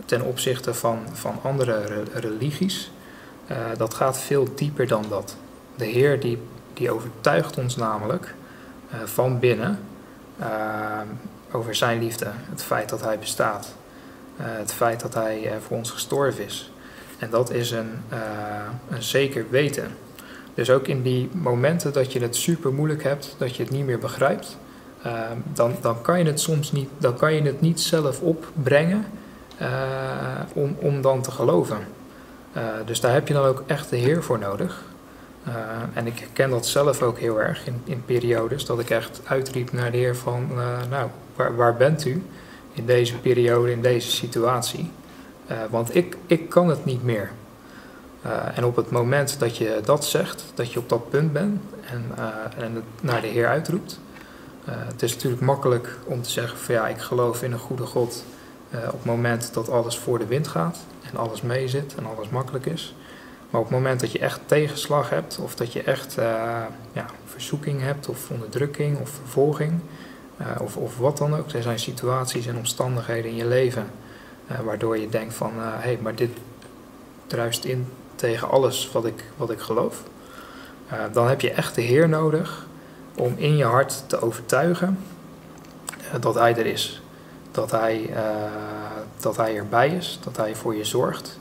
ten 0.05 0.23
opzichte 0.23 0.75
van, 0.75 0.99
van 1.13 1.39
andere 1.43 1.81
re 1.81 2.03
religies, 2.15 2.91
dat 3.77 3.95
gaat 3.95 4.19
veel 4.19 4.49
dieper 4.55 4.87
dan 4.87 5.05
dat. 5.09 5.37
De 5.77 5.85
Heer 5.85 6.21
die, 6.21 6.39
die 6.75 6.91
overtuigt 6.91 7.59
ons 7.59 7.77
namelijk 7.77 8.35
van 9.05 9.39
binnen 9.39 9.79
over 11.53 11.75
zijn 11.75 11.99
liefde, 11.99 12.27
het 12.51 12.63
feit 12.63 12.89
dat 12.89 13.01
hij 13.01 13.19
bestaat, 13.19 13.75
het 14.37 14.73
feit 14.73 15.01
dat 15.01 15.15
hij 15.15 15.51
voor 15.67 15.77
ons 15.77 15.91
gestorven 15.91 16.45
is. 16.45 16.73
En 17.19 17.31
dat 17.31 17.51
is 17.51 17.71
een, 17.71 18.03
een 18.91 19.03
zeker 19.03 19.45
weten. 19.51 19.91
Dus 20.55 20.71
ook 20.71 20.87
in 20.87 21.03
die 21.03 21.29
momenten 21.33 21.93
dat 21.93 22.13
je 22.13 22.21
het 22.21 22.37
super 22.37 22.73
moeilijk 22.73 23.03
hebt, 23.03 23.35
dat 23.39 23.57
je 23.57 23.63
het 23.63 23.73
niet 23.73 23.85
meer 23.85 23.99
begrijpt, 23.99 24.59
dan, 25.53 25.75
dan 25.81 26.03
kan 26.03 26.19
je 26.19 26.25
het 26.25 26.41
soms 26.41 26.73
niet, 26.73 26.89
dan 26.99 27.17
kan 27.17 27.35
je 27.35 27.43
het 27.43 27.61
niet 27.61 27.81
zelf 27.81 28.21
opbrengen 28.21 29.05
om, 30.53 30.77
om 30.79 31.03
dan 31.03 31.23
te 31.23 31.31
geloven. 31.31 31.79
Dus 32.85 33.01
daar 33.01 33.13
heb 33.13 33.29
je 33.29 33.35
dan 33.35 33.45
ook 33.45 33.63
echt 33.67 33.91
de 33.91 33.97
Heer 33.97 34.23
voor 34.23 34.39
nodig. 34.39 34.83
Uh, 35.49 35.55
en 35.95 36.07
ik 36.07 36.19
herken 36.19 36.51
dat 36.51 36.67
zelf 36.67 37.03
ook 37.03 37.19
heel 37.19 37.41
erg 37.41 37.67
in, 37.67 37.83
in 37.85 38.05
periodes, 38.05 38.65
dat 38.65 38.79
ik 38.79 38.91
echt 38.91 39.21
uitriep 39.25 39.73
naar 39.73 39.91
de 39.91 39.97
Heer 39.97 40.17
van, 40.17 40.49
uh, 40.53 40.79
nou, 40.91 41.09
waar, 41.37 41.57
waar, 41.57 41.77
bent 41.77 42.05
u 42.05 42.23
in 42.73 42.87
deze 42.87 43.19
periode, 43.19 43.71
in 43.71 43.83
deze 43.83 44.11
situatie? 44.11 44.91
Uh, 45.51 45.57
want 45.71 45.95
ik, 45.95 46.17
ik 46.27 46.49
kan 46.49 46.69
het 46.69 46.85
niet 46.85 47.03
meer. 47.03 47.31
en 48.55 48.65
op 48.65 48.77
het 48.77 48.91
moment 48.91 49.39
dat 49.39 49.57
je 49.57 49.81
dat 49.85 50.05
zegt, 50.05 50.45
dat 50.55 50.73
je 50.73 50.79
op 50.79 50.89
dat 50.89 51.11
punt 51.11 51.33
bent 51.33 51.61
en, 51.91 52.05
en 52.57 52.75
het 52.75 52.85
naar 53.01 53.21
de 53.21 53.27
Heer 53.27 53.47
uitroept, 53.47 54.01
het 54.65 55.03
is 55.03 55.15
natuurlijk 55.15 55.43
makkelijk 55.43 55.99
om 56.05 56.23
te 56.23 56.31
zeggen 56.31 56.59
van 56.59 56.75
ja, 56.75 56.89
ik 56.89 56.99
geloof 56.99 57.43
in 57.43 57.53
een 57.53 57.59
goede 57.59 57.87
God 57.87 58.25
op 58.73 58.93
het 58.93 59.05
moment 59.05 59.55
dat 59.55 59.71
alles 59.71 59.99
voor 59.99 60.19
de 60.19 60.27
wind 60.27 60.49
gaat 60.49 60.79
en 61.11 61.19
alles 61.19 61.43
meezit 61.43 61.95
en 61.95 62.07
alles 62.07 62.29
makkelijk 62.29 62.67
is. 62.67 62.95
Maar 63.51 63.61
op 63.61 63.67
het 63.67 63.77
moment 63.77 64.01
dat 64.01 64.13
je 64.13 64.19
echt 64.19 64.41
tegenslag 64.47 65.11
hebt, 65.11 65.39
of 65.39 65.55
dat 65.55 65.73
je 65.73 65.83
echt 65.83 66.19
uh, 66.19 66.25
ja, 66.93 67.07
verzoeking 67.25 67.81
hebt, 67.81 68.09
of 68.09 68.31
onderdrukking, 68.31 68.99
of 68.99 69.11
vervolging, 69.11 69.81
uh, 70.41 70.47
of, 70.61 70.77
of 70.77 70.99
wat 70.99 71.17
dan 71.17 71.37
ook. 71.37 71.51
Er 71.51 71.63
zijn 71.63 71.79
situaties 71.79 72.47
en 72.47 72.57
omstandigheden 72.57 73.31
in 73.31 73.37
je 73.37 73.47
leven 73.47 73.91
uh, 74.51 74.59
waardoor 74.59 74.99
je 74.99 75.09
denkt 75.09 75.35
van, 75.35 75.53
hé, 75.57 75.63
hey, 75.63 75.99
maar 76.03 76.15
dit 76.15 76.31
druist 77.27 77.65
in 77.65 77.87
tegen 78.15 78.51
alles 78.51 78.91
wat 78.93 79.05
ik, 79.05 79.25
wat 79.37 79.51
ik 79.51 79.61
geloof. 79.61 80.03
dan 81.13 81.29
heb 81.29 81.41
je 81.41 81.51
echt 81.51 81.75
de 81.75 81.83
Heer 81.83 82.09
nodig 82.09 82.67
om 83.17 83.35
in 83.37 83.57
je 83.57 83.65
hart 83.65 84.05
te 84.07 84.21
overtuigen 84.21 84.99
dat 86.21 86.35
Hij 86.35 86.57
er 86.57 86.67
is. 86.67 87.03
Dat 87.51 87.71
hij, 87.71 88.11
dat 89.21 89.37
hij 89.37 89.57
erbij 89.57 89.89
is, 89.89 90.19
dat 90.23 90.37
Hij 90.37 90.55
voor 90.55 90.75
je 90.75 90.85
zorgt. 90.85 91.40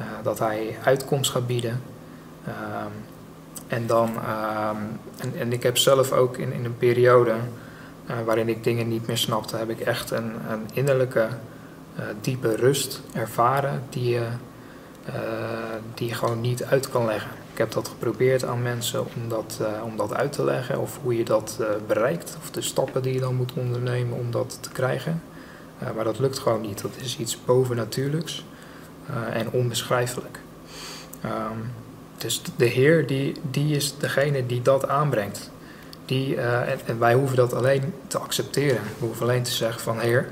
Eh, 0.00 0.06
dat 0.22 0.38
hij 0.38 0.76
uitkomst 0.84 1.30
gaat 1.30 1.46
bieden. 1.46 1.82
Ehm, 2.46 2.92
en 3.66 3.86
dan, 3.86 4.10
ehm, 4.16 4.76
en, 5.16 5.32
en, 5.38 5.52
ik 5.52 5.62
heb 5.62 5.76
zelf 5.78 6.12
ook 6.12 6.36
in, 6.36 6.52
in 6.52 6.64
een 6.64 6.76
periode 6.76 7.34
uh, 8.10 8.16
waarin 8.24 8.48
ik 8.48 8.64
dingen 8.64 8.88
niet 8.88 9.06
meer 9.06 9.18
snapte, 9.18 9.56
heb 9.56 9.70
ik 9.70 9.80
echt 9.80 10.10
een, 10.10 10.32
een 10.50 10.68
innerlijke 10.72 11.28
uh, 11.98 12.04
diepe 12.20 12.56
rust 12.56 13.00
ervaren 13.12 13.82
die 13.88 14.10
je, 14.10 14.26
die 15.94 16.14
gewoon 16.14 16.40
niet 16.40 16.64
uit 16.64 16.88
kan 16.88 17.06
leggen. 17.06 17.30
Ik 17.52 17.58
heb 17.58 17.72
dat 17.72 17.88
geprobeerd 17.88 18.44
aan 18.44 18.62
mensen 18.62 19.00
om 19.00 19.28
dat, 19.28 19.60
om 19.84 19.96
dat 19.96 20.14
uit 20.14 20.32
te 20.32 20.44
leggen 20.44 20.80
of 20.80 20.98
hoe 21.02 21.16
je 21.16 21.24
dat 21.24 21.58
bereikt 21.86 22.36
of 22.42 22.50
de 22.50 22.60
stappen 22.60 23.02
die 23.02 23.14
je 23.14 23.20
dan 23.20 23.34
moet 23.34 23.52
ondernemen 23.52 24.18
om 24.18 24.30
dat 24.30 24.58
te 24.60 24.70
krijgen. 24.70 25.22
maar 25.94 26.04
dat 26.04 26.18
lukt 26.18 26.38
gewoon 26.38 26.60
niet. 26.60 26.82
Dat 26.82 26.96
is 26.96 27.18
iets 27.18 27.44
bovennatuurlijks. 27.44 28.44
Eh, 29.14 29.40
en 29.40 29.50
onbeschrijfelijk. 29.50 30.38
Ehm, 31.20 31.58
dus 32.18 32.42
de 32.56 32.64
Heer, 32.64 33.06
die, 33.06 33.34
die 33.50 33.76
is 33.76 33.98
degene 33.98 34.46
die 34.46 34.62
dat 34.62 34.88
aanbrengt. 34.88 35.50
Die, 36.04 36.34
uh, 36.34 36.88
en, 36.88 36.98
wij 36.98 37.14
hoeven 37.14 37.36
dat 37.36 37.54
alleen 37.54 37.94
te 38.06 38.18
accepteren. 38.18 38.82
We 38.98 39.04
hoeven 39.04 39.22
alleen 39.22 39.42
te 39.42 39.50
zeggen 39.50 39.80
van 39.80 40.00
Heer, 40.00 40.28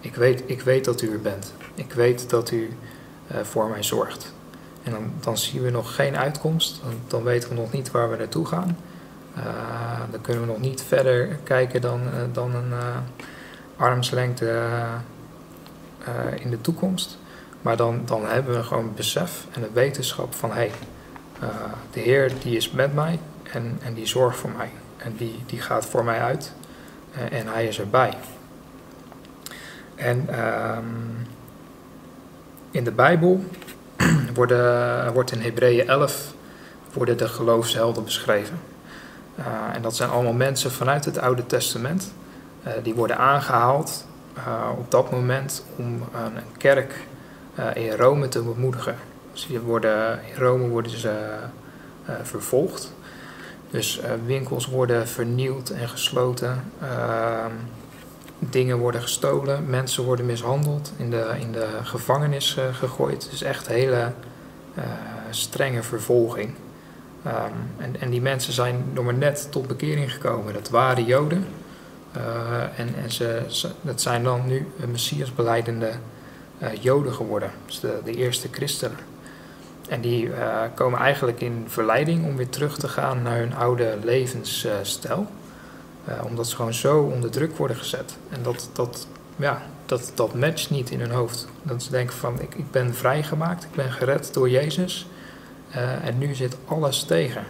ik 0.00 0.14
weet, 0.14 0.42
ik 0.46 0.62
weet 0.62 0.84
dat 0.84 1.02
u 1.02 1.12
er 1.12 1.20
bent. 1.20 1.54
Ik 1.74 1.92
weet 1.92 2.30
dat 2.30 2.50
u 2.50 2.70
uh, 3.32 3.38
voor 3.42 3.68
mij 3.68 3.82
zorgt. 3.82 4.34
En 4.82 4.92
dan, 4.92 5.12
dan 5.20 5.38
zien 5.38 5.62
we 5.62 5.70
nog 5.70 5.94
geen 5.94 6.16
uitkomst. 6.16 6.80
Dan, 6.82 6.92
dan 7.06 7.22
weten 7.22 7.48
we 7.48 7.54
nog 7.54 7.72
niet 7.72 7.90
waar 7.90 8.10
we 8.10 8.16
naartoe 8.16 8.46
gaan. 8.46 8.78
Dan 10.10 10.20
kunnen 10.20 10.42
we 10.42 10.48
nog 10.48 10.60
niet 10.60 10.82
verder 10.82 11.38
kijken 11.42 11.80
dan, 11.80 12.00
dan 12.32 12.54
een 12.54 12.72
armslengte 13.76 14.62
in 16.38 16.50
de 16.50 16.60
toekomst. 16.60 17.18
Maar 17.62 17.76
dan, 17.76 18.02
dan 18.04 18.26
hebben 18.26 18.54
we 18.54 18.62
gewoon 18.62 18.84
het 18.84 18.94
besef 18.94 19.46
en 19.50 19.60
de 19.60 19.70
wetenschap 19.72 20.34
van 20.34 20.50
hé, 20.50 20.54
hey, 20.54 20.70
uh, 21.42 21.48
de 21.90 22.00
Heer 22.00 22.32
die 22.42 22.56
is 22.56 22.70
met 22.70 22.94
mij 22.94 23.18
en, 23.52 23.78
en 23.82 23.94
die 23.94 24.06
zorgt 24.06 24.38
voor 24.38 24.50
mij. 24.56 24.70
En 24.96 25.16
die, 25.16 25.42
die 25.46 25.60
gaat 25.60 25.86
voor 25.86 26.04
mij 26.04 26.20
uit 26.20 26.52
uh, 27.16 27.38
en 27.38 27.46
hij 27.46 27.66
is 27.66 27.80
erbij. 27.80 28.14
En 29.94 30.40
um, 30.76 31.26
in 32.70 32.84
de 32.84 32.92
Bijbel 32.92 33.44
worden, 34.34 35.12
wordt 35.12 35.32
in 35.32 35.40
Hebreeën 35.40 35.88
11 35.88 36.34
worden 36.92 37.16
de 37.16 37.28
geloofshelden 37.28 38.04
beschreven. 38.04 38.60
Uh, 39.38 39.44
en 39.72 39.82
dat 39.82 39.96
zijn 39.96 40.10
allemaal 40.10 40.32
mensen 40.32 40.70
vanuit 40.70 41.04
het 41.04 41.18
Oude 41.18 41.46
Testament. 41.46 42.12
die 42.82 42.94
worden 42.94 43.18
aangehaald 43.18 44.06
op 44.78 44.90
dat 44.90 45.10
moment 45.10 45.64
om 45.76 46.02
een 46.12 46.56
kerk 46.56 46.92
eh, 46.92 47.15
in 47.74 47.92
Rome 47.92 48.28
te 48.28 48.42
bemoedigen. 48.42 48.96
Dus 49.32 49.48
worden, 49.64 50.20
in 50.34 50.42
Rome 50.42 50.68
worden 50.68 50.98
ze 50.98 51.38
eh, 52.04 52.14
vervolgd. 52.22 52.92
Dus 53.70 54.00
eh, 54.00 54.10
winkels 54.26 54.66
worden 54.66 55.08
vernield 55.08 55.70
en 55.70 55.88
gesloten. 55.88 56.64
Ehm, 56.80 57.50
dingen 58.38 58.78
worden 58.78 59.02
gestolen. 59.02 59.70
Mensen 59.70 60.04
worden 60.04 60.26
mishandeld. 60.26 60.92
In 60.96 61.10
de, 61.10 61.34
in 61.40 61.52
de 61.52 61.68
gevangenis 61.82 62.56
gegooid. 62.72 63.28
Dus 63.30 63.42
echt 63.42 63.66
hele 63.66 64.12
strenge 65.30 65.82
vervolging. 65.82 66.54
Um, 67.26 67.32
en, 67.76 68.00
en 68.00 68.10
die 68.10 68.20
mensen 68.20 68.52
zijn 68.52 68.84
nog 68.92 69.04
maar 69.04 69.14
net 69.14 69.48
tot 69.50 69.66
bekering 69.66 70.12
gekomen. 70.12 70.52
Dat 70.52 70.70
waren 70.70 71.04
Joden. 71.04 71.46
En 72.76 72.94
en 73.02 73.12
ze, 73.12 73.44
ze, 73.48 73.70
dat 73.80 74.00
zijn 74.00 74.22
dan 74.22 74.46
nu 74.46 74.66
messiasbeleidende 74.90 75.92
Joden 76.80 77.12
geworden, 77.12 77.50
dus 77.66 77.80
de, 77.80 78.14
eerste 78.14 78.48
christenen. 78.50 78.98
En 79.88 80.00
die 80.00 80.26
uh, 80.26 80.62
komen 80.74 80.98
eigenlijk 80.98 81.40
in 81.40 81.64
verleiding 81.66 82.24
om 82.24 82.36
weer 82.36 82.48
terug 82.48 82.78
te 82.78 82.88
gaan 82.88 83.22
naar 83.22 83.38
hun 83.38 83.54
oude 83.54 83.98
levensstijl. 84.02 85.26
Uh, 86.08 86.24
omdat 86.24 86.48
ze 86.48 86.56
gewoon 86.56 86.74
zo 86.74 87.00
onder 87.00 87.30
druk 87.30 87.56
worden 87.56 87.76
gezet. 87.76 88.16
En 88.28 88.42
dat, 88.42 88.70
dat, 88.72 89.06
ja, 89.36 89.62
dat, 89.86 90.12
dat 90.14 90.34
matcht 90.34 90.70
niet 90.70 90.90
in 90.90 91.00
hun 91.00 91.10
hoofd. 91.10 91.48
Dat 91.62 91.82
ze 91.82 91.90
denken 91.90 92.16
van 92.16 92.40
ik, 92.40 92.54
ik 92.54 92.70
ben 92.70 92.94
vrijgemaakt, 92.94 93.64
ik 93.64 93.74
ben 93.74 93.92
gered 93.92 94.34
door 94.34 94.50
Jezus. 94.50 95.08
en 96.02 96.18
nu 96.18 96.34
zit 96.34 96.56
alles 96.64 97.02
tegen. 97.02 97.44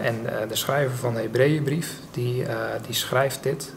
en 0.00 0.22
de 0.48 0.56
schrijver 0.56 0.96
van 0.96 1.14
de 1.14 1.20
Hebreeënbrief, 1.20 1.94
die, 2.10 2.44
die 2.86 2.94
schrijft 2.94 3.42
dit 3.42 3.72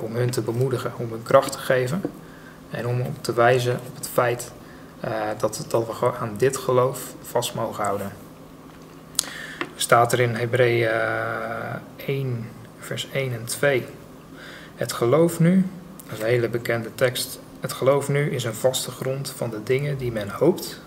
om 0.00 0.16
hun 0.16 0.30
te 0.30 0.40
bemoedigen, 0.40 0.92
om 0.96 1.10
hun 1.10 1.22
kracht 1.22 1.52
te 1.52 1.58
geven. 1.58 2.00
En 2.72 2.86
om 2.86 3.00
op 3.00 3.22
te 3.22 3.32
wijzen 3.32 3.78
op 3.86 3.96
het 3.96 4.08
feit 4.08 4.52
uh, 5.04 5.10
dat, 5.38 5.64
dat 5.68 5.86
we 5.86 6.16
aan 6.16 6.34
dit 6.36 6.56
geloof 6.56 7.14
vast 7.22 7.54
mogen 7.54 7.84
houden. 7.84 8.12
Staat 9.74 10.12
er 10.12 10.20
in 10.20 10.34
Hebreeën 10.34 10.90
1, 11.96 12.26
eh, 12.26 12.32
vers 12.78 13.08
1 13.12 13.32
en 13.32 13.44
2. 13.44 13.86
Het 14.74 14.92
geloof 14.92 15.40
nu, 15.40 15.66
dat 16.04 16.12
is 16.12 16.20
een 16.20 16.30
hele 16.30 16.48
bekende 16.48 16.94
tekst. 16.94 17.40
Het 17.60 17.72
geloof 17.72 18.08
nu 18.08 18.30
is 18.30 18.44
een 18.44 18.54
vaste 18.54 18.90
grond 18.90 19.30
van 19.36 19.50
de 19.50 19.62
dingen 19.62 19.98
die 19.98 20.12
men 20.12 20.28
hoopt. 20.28 20.80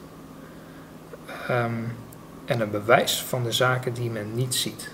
Um, 1.50 1.96
en 2.46 2.62
een 2.62 2.72
bewijs 2.72 3.24
van 3.24 3.44
de 3.44 3.52
zaken 3.52 3.94
die 3.94 4.10
men 4.10 4.36
niet 4.36 4.56
ziet. 4.56 4.90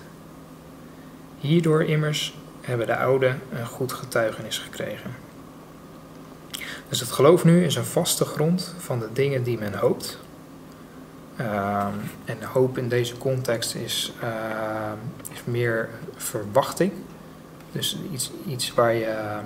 Hierdoor 1.38 1.84
immers 1.84 2.38
hebben 2.60 2.86
de 2.86 2.96
ouden 2.96 3.40
een 3.52 3.66
goed 3.66 3.92
getuigenis 3.92 4.58
gekregen. 4.58 5.14
Dus 6.92 7.00
het 7.00 7.12
geloof 7.12 7.44
nu 7.44 7.64
is 7.64 7.74
een 7.74 7.84
vaste 7.84 8.24
grond 8.24 8.74
van 8.78 8.98
de 8.98 9.08
dingen 9.12 9.42
die 9.42 9.58
men 9.58 9.74
hoopt. 9.74 10.18
Uh, 11.40 11.86
en 12.24 12.42
hoop 12.42 12.78
in 12.78 12.88
deze 12.88 13.18
context 13.18 13.74
is, 13.74 14.12
uh, 14.22 14.28
is 15.32 15.40
meer 15.44 15.88
verwachting. 16.16 16.92
Dus 17.70 17.98
iets, 18.12 18.30
iets 18.46 18.74
waar 18.74 18.94
je, 18.94 19.38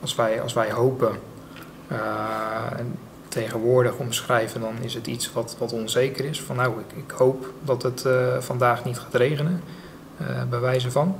als 0.00 0.14
wij, 0.14 0.42
als 0.42 0.52
wij 0.52 0.70
hopen, 0.70 1.18
uh, 1.92 1.98
tegenwoordig 3.28 3.96
omschrijven, 3.96 4.60
dan 4.60 4.74
is 4.80 4.94
het 4.94 5.06
iets 5.06 5.32
wat, 5.32 5.56
wat 5.58 5.72
onzeker 5.72 6.24
is. 6.24 6.42
Van 6.42 6.56
nou, 6.56 6.80
ik, 6.80 7.04
ik 7.04 7.10
hoop 7.10 7.52
dat 7.64 7.82
het 7.82 8.04
uh, 8.04 8.40
vandaag 8.40 8.84
niet 8.84 8.98
gaat 8.98 9.14
regenen, 9.14 9.62
bij 10.48 10.60
wijze 10.60 10.90
van. 10.90 11.16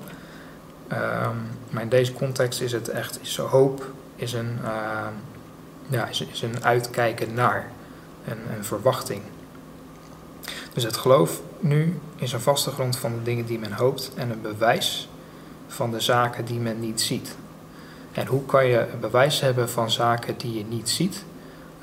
Ehm, 0.88 1.36
maar 1.70 1.82
in 1.82 1.88
deze 1.88 2.12
context 2.12 2.60
is 2.60 2.72
het 2.72 2.88
echt, 2.88 3.18
is 3.22 3.36
hoop 3.36 3.86
is 4.16 4.32
een 4.32 4.58
ja, 5.88 6.06
is, 6.06 6.20
is 6.32 6.42
een 6.42 6.64
uitkijken 6.64 7.34
naar, 7.34 7.70
een, 8.24 8.38
een 8.56 8.64
verwachting. 8.64 9.22
Dus 10.72 10.82
het 10.82 10.96
geloof 10.96 11.40
nu 11.60 12.00
is 12.16 12.32
een 12.32 12.40
vaste 12.40 12.70
grond 12.70 12.96
van 12.96 13.12
de 13.12 13.22
dingen 13.22 13.46
die 13.46 13.58
men 13.58 13.72
hoopt 13.72 14.10
en 14.14 14.30
een 14.30 14.40
bewijs 14.40 15.08
van 15.66 15.90
de 15.90 16.00
zaken 16.00 16.44
die 16.44 16.58
men 16.58 16.80
niet 16.80 17.00
ziet. 17.00 17.36
En 18.12 18.26
hoe 18.26 18.44
kan 18.46 18.66
je 18.66 18.86
een 18.92 19.00
bewijs 19.00 19.40
hebben 19.40 19.70
van 19.70 19.90
zaken 19.90 20.34
die 20.36 20.58
je 20.58 20.64
niet 20.64 20.90
ziet? 20.90 21.24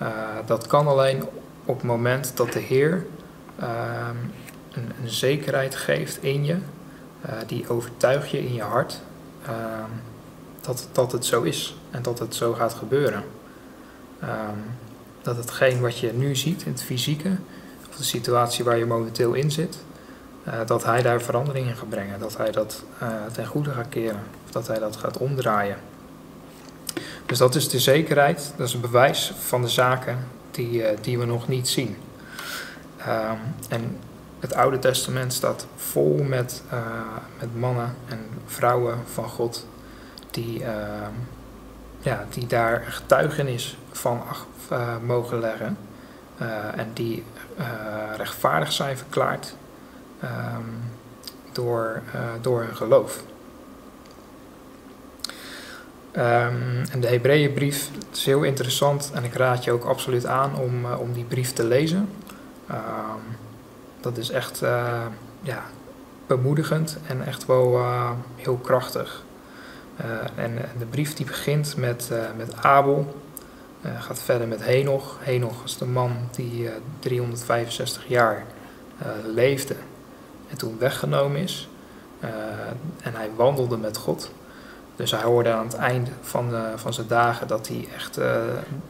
Uh, 0.01 0.07
dat 0.45 0.67
kan 0.67 0.87
alleen 0.87 1.23
op 1.65 1.75
het 1.75 1.83
moment 1.83 2.37
dat 2.37 2.53
de 2.53 2.59
Heer 2.59 3.05
een, 3.59 4.91
een, 5.01 5.09
zekerheid 5.09 5.75
geeft 5.75 6.23
in 6.23 6.45
je, 6.45 6.53
uh, 6.53 7.31
die 7.47 7.69
overtuigt 7.69 8.29
je 8.29 8.45
in 8.45 8.53
je 8.53 8.61
hart 8.61 9.01
ehm, 9.45 9.91
dat, 10.61 10.87
dat 10.91 11.11
het 11.11 11.25
zo 11.25 11.41
is 11.41 11.77
en 11.91 12.01
dat 12.01 12.19
het 12.19 12.35
zo 12.35 12.53
gaat 12.53 12.73
gebeuren. 12.73 13.23
Um, 14.23 14.63
dat 15.21 15.37
hetgeen 15.37 15.81
wat 15.81 15.99
je 15.99 16.13
nu 16.13 16.35
ziet 16.35 16.63
in 16.63 16.71
het 16.71 16.83
fysieke, 16.83 17.37
of 17.89 17.95
de 17.95 18.03
situatie 18.03 18.63
waar 18.63 18.77
je 18.77 18.85
momenteel 18.85 19.33
in 19.33 19.51
zit, 19.51 19.77
dat 20.65 20.83
hij 20.83 21.01
daar 21.01 21.21
verandering 21.21 21.67
in 21.67 21.75
gaat 21.75 21.89
brengen. 21.89 22.19
Dat 22.19 22.37
hij 22.37 22.51
dat 22.51 22.83
ten 23.31 23.45
goede 23.45 23.71
gaat 23.71 23.89
keren. 23.89 24.23
Of 24.45 24.51
dat 24.51 24.67
hij 24.67 24.79
dat 24.79 24.95
gaat 24.95 25.17
omdraaien. 25.17 25.77
Dus 27.25 27.37
dat 27.37 27.55
is 27.55 27.69
de 27.69 27.79
zekerheid. 27.79 28.53
Dat 28.57 28.67
is 28.67 28.73
een 28.73 28.81
bewijs 28.81 29.33
van 29.39 29.61
de 29.61 29.67
zaken 29.67 30.27
die, 30.51 30.83
die 31.01 31.19
we 31.19 31.25
nog 31.25 31.47
niet 31.47 31.67
zien. 31.67 31.95
Ehm, 32.97 33.37
en 33.69 33.97
het 34.39 34.53
Oude 34.53 34.79
Testament 34.79 35.33
staat 35.33 35.67
vol 35.75 36.23
met, 36.23 36.63
met 37.39 37.59
mannen 37.59 37.95
en 38.07 38.19
vrouwen 38.45 38.97
van 39.13 39.29
God 39.29 39.67
die, 40.31 40.63
ehm, 40.63 41.11
ja, 42.05 42.25
die 42.29 42.47
daar 42.47 42.83
getuigenis 42.87 43.77
van 43.91 44.21
uh, 44.71 44.97
mogen 45.05 45.39
leggen. 45.39 45.77
Uh, 46.41 46.77
en 46.77 46.91
die 46.93 47.23
uh, 47.59 47.65
rechtvaardig 48.17 48.71
zijn 48.71 48.97
verklaard 48.97 49.55
um, 50.23 50.83
door, 51.51 52.01
door 52.41 52.61
hun 52.61 52.75
geloof. 52.75 53.23
Um, 56.17 56.83
en 56.91 56.99
de 56.99 57.07
Hebreeënbrief 57.07 57.89
is 58.11 58.25
heel 58.25 58.43
interessant 58.43 59.11
en 59.13 59.23
ik 59.23 59.33
raad 59.33 59.63
je 59.63 59.71
ook 59.71 59.83
absoluut 59.83 60.25
aan 60.25 60.55
om, 60.55 60.85
om 60.85 61.13
die 61.13 61.23
brief 61.23 61.53
te 61.53 61.63
lezen. 61.63 62.09
Um, 62.71 63.37
dat 63.99 64.17
is 64.17 64.29
echt 64.29 64.59
ja, 65.41 65.63
bemoedigend 66.27 66.97
en 67.07 67.25
echt 67.25 67.45
wel 67.45 67.85
heel 68.35 68.57
krachtig. 68.57 69.24
Uh, 70.01 70.43
en 70.43 70.55
de 70.77 70.85
brief 70.85 71.13
die 71.13 71.25
begint 71.25 71.75
met, 71.77 72.09
uh, 72.11 72.17
met 72.37 72.55
Abel, 72.55 73.15
gaat 73.99 74.19
verder 74.19 74.47
met 74.47 74.63
Henoch. 74.63 75.17
Henoch 75.19 75.63
is 75.63 75.77
de 75.77 75.85
man 75.85 76.17
die 76.31 76.69
365 76.99 78.07
jaar 78.07 78.45
leefde 79.25 79.75
en 80.49 80.57
toen 80.57 80.77
weggenomen 80.79 81.41
is. 81.41 81.69
en 83.01 83.15
hij 83.15 83.29
wandelde 83.35 83.77
met 83.77 83.97
God. 83.97 84.31
Dus 84.95 85.11
hij 85.11 85.21
hoorde 85.21 85.51
aan 85.51 85.65
het 85.65 85.75
einde 85.75 86.11
van, 86.21 86.53
van 86.75 86.93
zijn 86.93 87.07
dagen 87.07 87.47
dat 87.47 87.67
hij 87.67 87.87
echt 87.95 88.13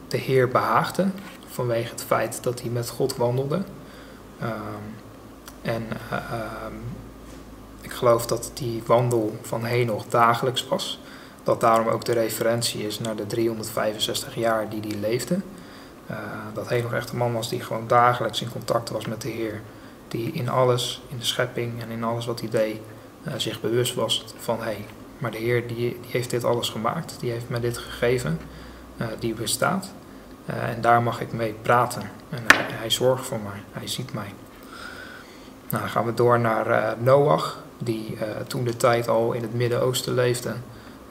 de 0.08 0.16
Heer 0.16 0.48
behaagde. 0.48 1.06
Vanwege 1.46 1.90
het 1.90 2.02
feit 2.02 2.42
dat 2.42 2.60
hij 2.60 2.70
met 2.70 2.88
God 2.88 3.16
wandelde. 3.16 3.62
Ehm, 4.40 4.52
en 5.62 5.86
ehm, 6.10 6.74
ik 7.86 7.92
geloof 7.92 8.26
dat 8.26 8.50
die 8.54 8.82
wandel 8.86 9.38
van 9.42 9.64
Henoch 9.64 10.04
dagelijks 10.08 10.68
was. 10.68 11.00
Dat 11.42 11.60
daarom 11.60 11.88
ook 11.88 12.04
de 12.04 12.12
referentie 12.12 12.86
is 12.86 13.00
naar 13.00 13.16
de 13.16 13.26
365 13.26 14.34
jaar 14.34 14.68
die 14.68 14.80
hij 14.80 14.98
leefde. 14.98 15.40
Uh, 16.10 16.16
dat 16.54 16.68
Henoch 16.68 16.92
echt 16.92 17.10
een 17.10 17.16
man 17.16 17.32
was 17.32 17.48
die 17.48 17.60
gewoon 17.60 17.86
dagelijks 17.86 18.42
in 18.42 18.50
contact 18.50 18.90
was 18.90 19.06
met 19.06 19.22
de 19.22 19.28
Heer. 19.28 19.60
Die 20.08 20.32
in 20.32 20.48
alles, 20.48 21.02
in 21.08 21.18
de 21.18 21.24
schepping 21.24 21.82
en 21.82 21.90
in 21.90 22.04
alles 22.04 22.26
wat 22.26 22.40
hij 22.40 22.48
deed, 22.48 22.76
uh, 23.22 23.32
zich 23.36 23.60
bewust 23.60 23.94
was 23.94 24.24
van 24.38 24.56
hé, 24.58 24.64
hey, 24.64 24.86
maar 25.18 25.30
de 25.30 25.38
Heer 25.38 25.66
die, 25.66 25.76
die, 25.76 26.10
heeft 26.10 26.30
dit 26.30 26.44
alles 26.44 26.68
gemaakt. 26.68 27.16
Die 27.20 27.30
heeft 27.30 27.48
mij 27.48 27.60
dit 27.60 27.78
gegeven. 27.78 28.40
Uh, 28.96 29.06
die 29.18 29.34
bestaat. 29.34 29.90
en 30.46 30.80
daar 30.80 31.02
mag 31.02 31.20
ik 31.20 31.32
mee 31.32 31.54
praten. 31.62 32.02
En 32.30 32.44
hij, 32.46 32.64
hij 32.68 32.90
zorgt 32.90 33.26
voor 33.26 33.40
mij. 33.40 33.62
Hij 33.72 33.86
ziet 33.86 34.12
mij. 34.12 34.32
Nou, 35.68 35.82
dan 35.82 35.90
gaan 35.90 36.04
we 36.04 36.14
door 36.14 36.40
naar 36.40 36.96
Noach 36.98 37.64
die 37.78 38.14
uh, 38.14 38.20
toen 38.46 38.64
de 38.64 38.76
tijd 38.76 39.08
al 39.08 39.32
in 39.32 39.42
het 39.42 39.54
Midden-Oosten 39.54 40.14
leefde. 40.14 40.52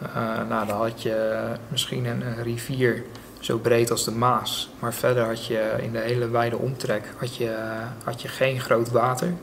Uh, 0.03 0.47
nou, 0.49 0.67
dan 0.67 0.77
had 0.77 1.01
je 1.01 1.37
misschien 1.67 2.05
een, 2.05 2.43
rivier 2.43 3.03
zo 3.39 3.57
breed 3.57 3.91
als 3.91 4.05
de 4.05 4.11
Maas. 4.11 4.69
Maar 4.79 4.93
verder 4.93 5.25
had 5.25 5.45
je 5.45 5.73
in 5.81 5.91
de 5.91 5.99
hele 5.99 6.29
wijde 6.29 6.57
omtrek 6.57 7.03
had 7.17 7.35
je, 7.35 7.55
had 8.03 8.21
je 8.21 8.27
geen 8.27 8.59
groot 8.59 8.91
water. 8.91 9.33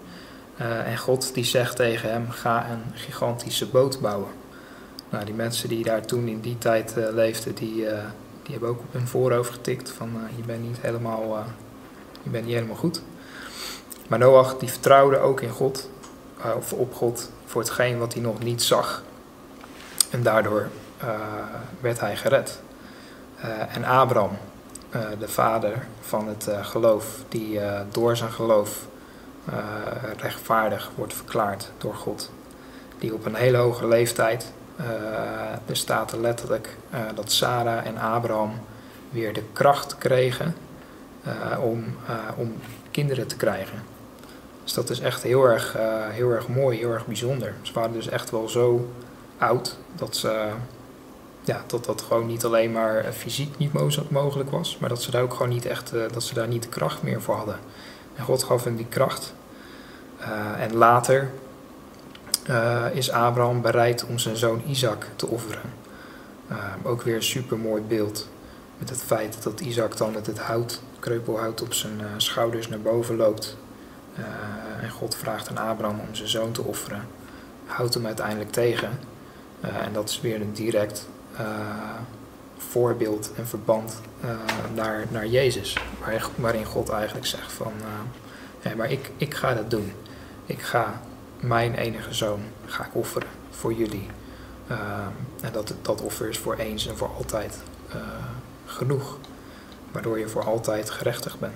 Uh, 0.61 0.87
en 0.87 0.99
God 0.99 1.35
die 1.35 1.45
zegt 1.45 1.77
tegen 1.77 2.11
hem, 2.11 2.31
ga 2.31 2.67
een 2.71 2.83
gigantische 2.95 3.67
boot 3.67 4.01
bouwen. 4.01 4.31
Nou, 5.11 5.25
die 5.25 5.35
mensen 5.35 5.69
die 5.69 5.85
daar 5.85 6.07
toen 6.07 6.29
in 6.29 6.41
die 6.41 6.59
tijd 6.59 6.95
leefden, 6.97 7.55
die, 7.55 7.75
die 8.43 8.51
hebben 8.51 8.69
ook 8.69 8.79
op 8.79 8.93
hun 8.93 9.07
voorhoofd 9.07 9.51
getikt 9.51 9.91
van 9.91 10.11
je 10.37 10.43
bent 10.43 10.63
niet 10.63 10.79
helemaal, 10.81 11.45
je 12.23 12.31
bent 12.31 12.45
niet 12.45 12.55
helemaal 12.55 12.77
goed. 12.77 13.03
Maar 14.09 14.19
Noach 14.19 14.59
die 14.59 14.69
vertrouwde 14.69 15.19
ook 15.19 15.41
in 15.41 15.51
God 15.51 15.89
uh, 16.02 16.02
of 16.57 16.73
op 16.73 16.95
God 16.95 17.31
voor 17.45 17.61
hetgeen 17.61 17.99
wat 17.99 18.13
hij 18.13 18.23
nog 18.23 18.39
niet 18.39 18.63
zag. 18.63 19.03
En 20.11 20.23
daardoor 20.23 20.69
uh, 21.05 21.11
werd 21.81 22.01
hij 22.01 22.17
gered. 22.17 22.61
Uh, 23.45 23.77
en 23.77 23.85
Abraham, 23.85 24.39
de 25.19 25.29
vader 25.29 25.87
van 26.01 26.29
het 26.29 26.49
geloof, 26.63 27.07
die 27.29 27.61
door 27.91 28.17
zijn 28.17 28.31
geloof 28.31 28.87
rechtvaardig 30.17 30.91
wordt 30.95 31.15
verklaard 31.15 31.71
door 31.79 31.95
God. 31.95 32.31
Die 32.99 33.15
op 33.15 33.25
een 33.25 33.35
hele 33.35 33.57
hoge 33.57 33.89
leeftijd, 33.89 34.53
er 35.67 35.77
staat 35.77 36.13
er 36.13 36.21
letterlijk 36.21 36.77
dat 37.15 37.33
Sarah 37.33 37.87
en 37.87 37.99
Abraham 37.99 38.53
weer 39.11 39.33
de 39.33 39.43
kracht 39.53 39.99
kregen 39.99 40.57
om, 41.61 41.85
om 42.37 42.55
kinderen 42.91 43.27
te 43.27 43.37
krijgen. 43.37 43.83
Dus 44.63 44.73
dat 44.73 44.91
is 44.91 45.01
echt 45.01 45.23
heel 45.23 45.45
erg, 45.45 45.77
uh, 45.77 46.09
heel 46.09 46.31
erg 46.31 46.49
mooi, 46.49 46.79
heel 46.79 46.91
erg 46.91 47.07
bijzonder. 47.07 47.55
Ze 47.63 47.73
waren 47.73 47.93
dus 47.93 48.09
echt 48.09 48.31
wel 48.31 48.49
zo 48.49 48.89
oud 49.39 49.77
dat, 49.95 50.17
ze, 50.17 50.49
ja, 51.43 51.63
dat 51.67 51.85
dat 51.85 52.03
gewoon 52.03 52.27
niet 52.27 52.45
alleen 52.45 52.73
maar 52.73 53.05
fysiek 53.13 53.59
niet 53.59 53.73
mogelijk 54.11 54.51
was, 54.51 54.79
maar 54.79 54.89
dat 54.89 55.03
ze 55.03 55.11
daar 55.11 55.23
ook 55.23 55.33
gewoon 55.33 55.49
niet 55.49 55.67
echt, 55.67 55.95
uh, 55.95 56.03
dat 56.13 56.23
ze 56.23 56.35
daar 56.35 56.49
niet 56.49 56.63
de 56.63 56.69
kracht 56.69 57.03
meer 57.03 57.23
voor 57.23 57.35
hadden. 57.35 57.59
En 58.15 58.25
God 58.25 58.43
gaf 58.43 58.65
hen 58.65 58.77
die 58.77 58.87
kracht. 58.89 59.35
En 60.59 60.75
later 60.75 61.31
is 62.93 63.11
Abraham 63.11 63.63
bereid 63.63 64.05
om 64.05 64.19
zijn 64.19 64.37
zoon 64.37 64.63
Isaac 64.67 65.07
te 65.17 65.27
offeren. 65.27 65.73
ook 66.83 67.03
weer 67.03 67.15
een 67.15 67.23
super 67.23 67.59
mooi 67.59 67.83
beeld. 67.83 68.29
Met 68.79 68.91
het 68.91 69.03
feit 69.03 69.43
dat 69.43 69.61
Isaac 69.61 69.97
dan 69.97 70.13
met 70.13 70.27
het 70.27 70.39
hout, 70.39 70.83
kreupelhout 70.99 71.63
op 71.63 71.75
zijn 71.75 72.01
schouders 72.17 72.69
naar 72.69 72.81
boven 72.81 73.17
loopt 73.17 73.57
en 74.81 74.91
God 74.91 75.17
vraagt 75.17 75.49
aan 75.49 75.69
Abraham 75.69 76.01
om 76.01 76.15
zijn 76.15 76.29
zoon 76.29 76.53
te 76.53 76.63
offeren. 76.63 77.07
Houdt 77.67 77.95
hem 77.95 78.07
uiteindelijk 78.07 78.53
tegen. 78.53 78.99
Uh, 79.65 79.77
en 79.77 79.93
dat 79.93 80.09
is 80.09 80.21
weer 80.21 80.41
een 80.41 80.53
direct 80.53 81.09
uh, 81.41 81.41
voorbeeld 82.57 83.33
en 83.37 83.47
verband 83.47 84.01
naar, 84.75 85.07
naar 85.11 85.27
Jezus. 85.27 85.77
Waar, 86.01 86.27
waarin 86.35 86.65
God 86.65 86.89
eigenlijk 86.89 87.27
zegt 87.27 87.53
van, 87.53 87.73
maar 88.77 88.91
ik, 88.91 89.11
ik 89.17 89.35
ga 89.35 89.55
dat 89.55 89.71
doen. 89.71 89.93
Ik 90.47 90.63
ga 90.63 91.01
mijn 91.41 91.75
enige 91.75 92.15
zoon 92.15 92.41
ga 92.67 92.85
ik 92.85 92.95
offeren 92.95 93.29
voor 93.51 93.73
jullie. 93.73 94.07
en 95.41 95.53
dat, 95.53 95.75
dat 95.83 96.01
offer 96.01 96.29
is 96.29 96.39
voor 96.39 96.55
eens 96.55 96.87
en 96.87 96.97
voor 96.97 97.11
altijd 97.17 97.59
genoeg. 98.67 99.19
Waardoor 99.93 100.19
je 100.19 100.29
voor 100.29 100.45
altijd 100.45 100.91
gerechtig 100.91 101.39
bent 101.39 101.55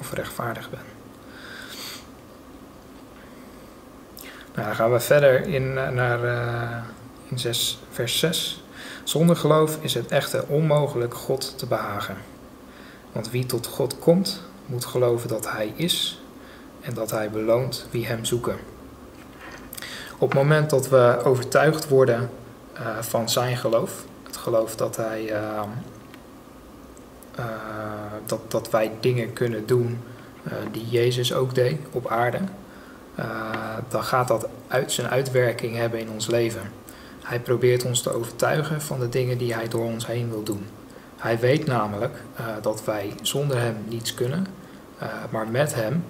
of 0.00 0.12
rechtvaardig 0.12 0.70
ben. 0.70 0.80
Nou, 4.54 4.66
dan 4.66 4.74
gaan 4.74 4.92
we 4.92 5.00
verder 5.00 5.46
in, 5.46 5.78
eh, 5.78 5.88
naar 5.88 6.24
uh, 6.24 6.76
in 7.28 7.38
6, 7.38 7.78
vers 7.90 8.18
6. 8.18 8.64
Zonder 9.04 9.36
geloof 9.36 9.78
is 9.80 9.94
het 9.94 10.10
echter 10.10 10.44
onmogelijk 10.46 11.14
God 11.14 11.58
te 11.58 11.66
behagen. 11.66 12.16
Want 13.12 13.30
wie 13.30 13.46
tot 13.46 13.66
God 13.66 13.98
komt, 13.98 14.42
moet 14.66 14.84
geloven 14.84 15.28
dat 15.28 15.50
Hij 15.50 15.72
is 15.76 16.22
en 16.80 16.94
dat 16.94 17.10
Hij 17.10 17.30
beloont 17.30 17.86
wie 17.90 18.06
Hem 18.06 18.24
zoeken. 18.24 18.56
Op 20.18 20.28
het 20.30 20.38
moment 20.38 20.70
dat 20.70 20.88
we 20.88 21.20
overtuigd 21.24 21.88
worden 21.88 22.30
uh, 22.80 22.98
van 23.00 23.28
Zijn 23.28 23.56
geloof, 23.56 24.04
het 24.22 24.36
geloof 24.36 24.76
dat 24.76 24.96
Hij 24.96 25.32
uh, 27.38 27.44
dat, 28.26 28.50
dat 28.50 28.70
wij 28.70 28.92
dingen 29.00 29.32
kunnen 29.32 29.66
doen 29.66 30.00
uh, 30.46 30.52
die 30.72 30.88
Jezus 30.88 31.34
ook 31.34 31.54
deed 31.54 31.78
op 31.92 32.08
aarde, 32.08 32.38
uh, 33.18 33.24
dan 33.88 34.04
gaat 34.04 34.28
dat 34.28 34.48
uit 34.68 34.92
zijn 34.92 35.08
uitwerking 35.08 35.76
hebben 35.76 36.00
in 36.00 36.10
ons 36.10 36.26
leven. 36.26 36.62
Hij 37.22 37.40
probeert 37.40 37.84
ons 37.84 38.02
te 38.02 38.10
overtuigen 38.10 38.82
van 38.82 39.00
de 39.00 39.08
dingen 39.08 39.38
die 39.38 39.54
hij 39.54 39.68
door 39.68 39.84
ons 39.84 40.06
heen 40.06 40.30
wil 40.30 40.42
doen. 40.42 40.66
Hij 41.16 41.38
weet 41.38 41.66
namelijk 41.66 42.22
dat 42.62 42.84
wij 42.84 43.14
zonder 43.22 43.58
hem 43.58 43.76
niets 43.88 44.14
kunnen, 44.14 44.46
maar 45.30 45.48
met 45.48 45.74
hem 45.74 46.04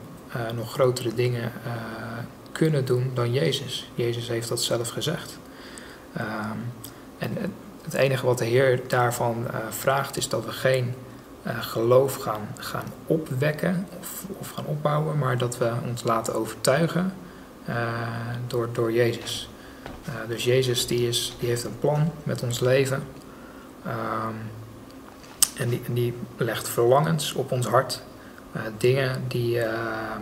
nog 0.55 0.73
grotere 0.73 1.15
dingen 1.15 1.53
kunnen 2.53 2.85
doen 2.85 3.11
dan 3.15 3.33
Jezus. 3.33 3.91
Jezus 3.95 4.29
heeft 4.29 4.49
dat 4.49 4.63
zelf 4.63 4.89
gezegd. 4.89 5.39
Ehm, 6.13 6.59
en 7.19 7.37
het 7.83 7.95
enige 7.95 8.27
wat 8.27 8.39
de 8.39 8.45
Heer 8.45 8.81
daarvan 8.89 9.47
vraagt 9.71 10.17
is 10.17 10.29
dat 10.29 10.45
we 10.45 10.53
geen 10.53 10.95
uh, 11.47 11.63
geloof 11.63 12.15
gaan, 12.15 12.49
gaan 12.59 12.85
opwekken 13.07 13.87
of, 14.01 14.25
of, 14.39 14.51
gaan 14.51 14.65
opbouwen, 14.67 15.19
maar 15.19 15.39
dat 15.39 15.59
we 15.59 15.73
ons 15.89 16.03
laten 16.03 16.35
overtuigen 16.35 17.13
uh, 17.69 17.77
door, 18.47 18.69
door 18.73 18.93
Jezus. 18.93 19.49
Uh, 20.09 20.15
dus 20.29 20.45
Jezus 20.45 20.87
die, 20.87 21.09
is, 21.09 21.37
die 21.39 21.49
heeft 21.49 21.65
een 21.65 21.79
plan 21.79 22.13
met 22.23 22.43
ons 22.43 22.61
leven 22.61 23.03
um, 23.87 24.37
en, 25.57 25.69
die, 25.69 25.83
en 25.87 25.95
die 25.95 26.15
legt 26.37 26.69
verlangens 26.69 27.33
op 27.33 27.53
ons 27.53 27.67
hart. 27.67 28.03
dingen 28.79 29.25
die, 29.29 29.61
ehm, 29.61 30.21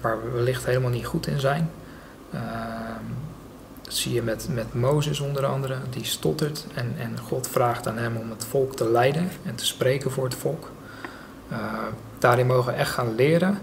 waar 0.00 0.22
we 0.22 0.30
wellicht 0.30 0.64
helemaal 0.64 0.90
niet 0.90 1.06
goed 1.06 1.26
in 1.26 1.40
zijn. 1.40 1.70
Dat 3.86 3.94
zie 3.94 4.12
je 4.12 4.22
met, 4.22 4.48
met 4.50 4.74
Mozes 4.74 5.20
onder 5.20 5.46
andere, 5.46 5.76
die 5.90 6.04
stottert 6.04 6.66
en, 6.74 6.94
en 6.98 7.18
God 7.18 7.48
vraagt 7.48 7.88
aan 7.88 7.98
hem 7.98 8.16
om 8.16 8.30
het 8.30 8.44
volk 8.44 8.76
te 8.76 8.90
leiden 8.90 9.30
en 9.44 9.54
te 9.54 9.66
spreken 9.66 10.10
voor 10.10 10.24
het 10.24 10.34
volk. 10.34 10.70
Uh, 11.52 11.58
daarin 12.18 12.46
mogen 12.46 12.72
we 12.72 12.78
echt 12.78 12.90
gaan 12.90 13.14
leren. 13.14 13.58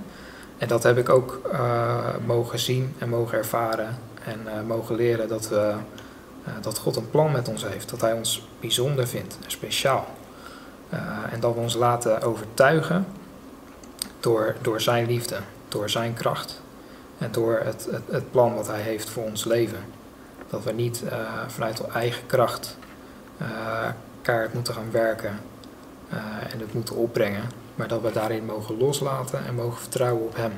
En 0.58 0.68
dat 0.68 0.84
heb 0.84 0.98
ik 0.98 1.10
ook 1.10 1.42
uh, 1.52 1.98
mogen 2.26 2.60
zien 2.60 2.96
en 2.98 3.10
mogen 3.10 3.38
ervaren 3.38 3.98
en 4.26 4.40
uh, 4.46 4.52
mogen 4.68 4.96
leren 4.96 5.28
dat, 5.28 5.50
we, 5.50 5.74
dat 6.62 6.78
God 6.78 6.96
een 6.96 7.10
plan 7.10 7.32
met 7.32 7.48
ons 7.48 7.68
heeft. 7.68 7.90
Dat 7.90 8.02
Hij 8.02 8.14
ons 8.14 8.48
bijzonder 8.60 9.08
vindt 9.08 9.38
en 9.44 9.52
speciaal. 9.52 10.08
en 11.32 11.40
dat 11.40 11.54
we 11.54 11.60
ons 11.60 11.74
laten 11.74 12.22
overtuigen 12.22 13.06
door, 14.20 14.56
door 14.62 14.82
Zijn 14.82 15.06
liefde, 15.06 15.38
door 15.68 15.90
Zijn 15.90 16.14
kracht 16.14 16.62
en 17.18 17.32
door 17.32 17.60
het, 17.64 17.88
het, 17.92 18.04
het 18.10 18.32
plan 18.32 18.56
wat 18.56 18.68
Hij 18.68 18.82
heeft 18.82 19.10
voor 19.10 19.24
ons 19.24 19.44
leven. 19.44 20.02
Dat 20.54 20.64
we 20.64 20.72
niet 20.72 21.04
vanuit 21.48 21.82
onze 21.82 21.94
eigen 21.94 22.26
kracht 22.26 22.78
kaart 24.22 24.54
moeten 24.54 24.74
gaan 24.74 24.92
werken 24.92 25.40
en 26.50 26.60
het 26.60 26.74
moeten 26.74 26.96
opbrengen, 26.96 27.50
maar 27.76 27.88
dat 27.88 28.02
we 28.02 28.12
daarin 28.12 28.46
mogen 28.46 28.78
loslaten 28.78 29.46
en 29.46 29.56
mogen 29.56 29.82
vertrouwen 29.82 30.24
op 30.24 30.36
Hem. 30.36 30.52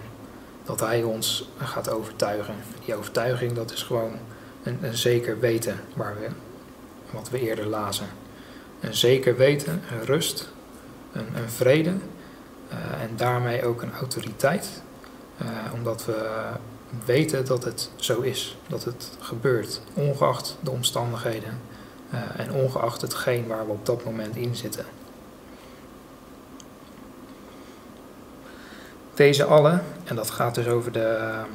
Dat 0.63 0.79
Hij 0.79 1.03
ons 1.03 1.49
gaat 1.57 1.89
overtuigen. 1.89 2.55
Die 2.85 2.95
overtuiging, 2.95 3.53
dat 3.53 3.71
is 3.71 3.83
gewoon 3.83 4.11
een, 4.63 4.77
een 4.81 4.97
zeker 4.97 5.39
weten, 5.39 5.79
waar 5.93 6.15
we, 6.19 6.27
wat 7.11 7.29
we 7.29 7.39
eerder 7.39 7.65
lazen. 7.67 8.07
Een 8.79 8.95
zeker 8.95 9.37
weten, 9.37 9.81
een 9.91 10.05
rust, 10.05 10.51
een, 11.11 11.27
een 11.35 11.49
vrede 11.49 11.93
en 12.99 13.09
daarmee 13.15 13.65
ook 13.65 13.81
een 13.81 13.93
autoriteit. 13.93 14.81
Omdat 15.73 16.05
we 16.05 16.29
weten 17.05 17.45
dat 17.45 17.63
het 17.63 17.89
zo 17.95 18.21
is, 18.21 18.57
dat 18.67 18.83
het 18.83 19.11
gebeurt, 19.19 19.81
ongeacht 19.93 20.57
de 20.59 20.71
omstandigheden 20.71 21.59
uh, 22.13 22.19
en 22.37 22.51
ongeacht 22.51 23.01
hetgeen 23.01 23.47
waar 23.47 23.65
we 23.65 23.71
op 23.71 23.85
dat 23.85 24.03
moment 24.03 24.35
in 24.35 24.55
zitten. 24.55 24.85
Deze 29.13 29.43
allen, 29.43 29.83
en 30.03 30.15
dat 30.15 30.29
gaat 30.29 30.55
dus 30.55 30.67
over 30.67 30.91
de 30.91 31.05
ehm, 31.05 31.49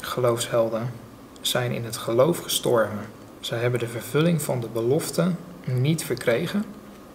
geloofshelden, 0.00 0.92
zijn 1.40 1.72
in 1.72 1.84
het 1.84 1.96
geloof 1.96 2.38
gestorven. 2.38 3.00
Zij 3.40 3.58
hebben 3.58 3.80
de 3.80 3.88
vervulling 3.88 4.42
van 4.42 4.60
de 4.60 4.68
belofte 4.68 5.32
niet 5.64 6.04
verkregen. 6.04 6.64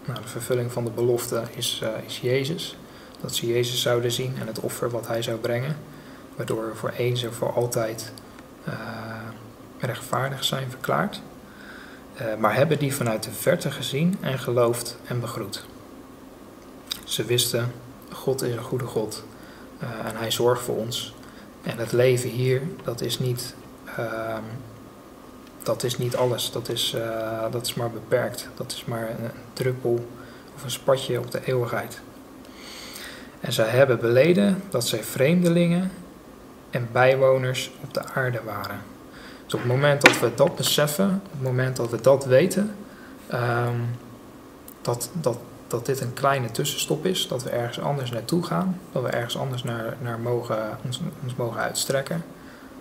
Nou, 0.05 0.21
de 0.21 0.27
vervulling 0.27 0.71
van 0.71 0.83
de 0.83 0.91
belofte 0.91 1.43
is, 1.55 1.81
uh, 1.83 1.89
is 2.05 2.19
Jezus. 2.19 2.77
Dat 3.21 3.35
ze 3.35 3.47
Jezus 3.47 3.81
zouden 3.81 4.11
zien 4.11 4.35
en 4.39 4.47
het 4.47 4.59
offer 4.59 4.89
wat 4.89 5.07
hij 5.07 5.21
zou 5.21 5.37
brengen. 5.37 5.77
Waardoor 6.35 6.67
we 6.67 6.75
voor 6.75 6.89
eens 6.89 7.23
en 7.23 7.33
voor 7.33 7.53
altijd 7.53 8.11
uh, 8.67 8.73
rechtvaardig 9.79 10.43
zijn 10.43 10.69
verklaard. 10.69 11.21
Uh, 12.21 12.35
maar 12.35 12.55
hebben 12.55 12.79
die 12.79 12.95
vanuit 12.95 13.23
de 13.23 13.31
verte 13.31 13.71
gezien 13.71 14.17
en 14.21 14.39
geloofd 14.39 14.97
en 15.07 15.19
begroet. 15.19 15.65
Ze 17.03 17.25
wisten, 17.25 17.71
God 18.11 18.41
is 18.41 18.55
een 18.55 18.63
goede 18.63 18.85
God. 18.85 19.23
Uh, 19.83 20.09
en 20.09 20.17
hij 20.17 20.31
zorgt 20.31 20.61
voor 20.61 20.75
ons. 20.75 21.13
En 21.63 21.77
het 21.77 21.91
leven 21.91 22.29
hier, 22.29 22.61
dat 22.83 23.01
is 23.01 23.19
niet, 23.19 23.55
uh, 23.99 24.37
dat 25.63 25.83
is 25.83 25.97
niet 25.97 26.15
alles. 26.15 26.51
Dat 26.51 26.69
is, 26.69 26.95
dat 27.51 27.65
is 27.65 27.73
maar 27.73 27.91
beperkt. 27.91 28.49
Dat 28.55 28.71
is 28.71 28.85
maar 28.85 29.09
een, 29.09 29.31
druppel 29.53 30.07
of 30.55 30.63
een 30.63 30.71
spatje 30.71 31.19
op 31.19 31.31
de 31.31 31.45
eeuwigheid. 31.45 31.99
En 33.39 33.53
zij 33.53 33.67
hebben 33.67 33.99
beleden 33.99 34.63
dat 34.69 34.87
zij 34.87 35.03
vreemdelingen 35.03 35.91
en 36.73 36.89
bijwoners 36.91 37.71
op 37.83 37.93
de 37.93 38.03
aarde 38.13 38.39
waren. 38.45 38.81
Dus 39.45 39.53
op 39.53 39.59
het 39.59 39.69
moment 39.69 40.01
dat 40.01 40.19
we 40.19 40.31
dat 40.35 40.55
beseffen, 40.55 41.21
op 41.25 41.31
het 41.31 41.41
moment 41.41 41.75
dat 41.75 41.89
we 41.89 42.01
dat 42.01 42.25
weten, 42.25 42.75
um, 43.33 43.95
dat, 44.81 45.09
dat, 45.13 45.37
dat 45.67 45.85
dit 45.85 46.01
een 46.01 46.13
kleine 46.13 46.51
tussenstop 46.51 47.05
is, 47.05 47.27
dat 47.27 47.43
we 47.43 47.49
ergens 47.49 47.79
anders 47.79 48.11
naartoe 48.11 48.43
gaan, 48.43 48.79
dat 48.91 49.03
we 49.03 49.09
ergens 49.09 49.37
anders 49.37 49.63
naar, 49.63 49.97
naar 50.01 50.19
mogen, 50.19 50.77
ons, 50.85 51.01
ons 51.23 51.35
mogen 51.35 51.61
uitstrekken, 51.61 52.23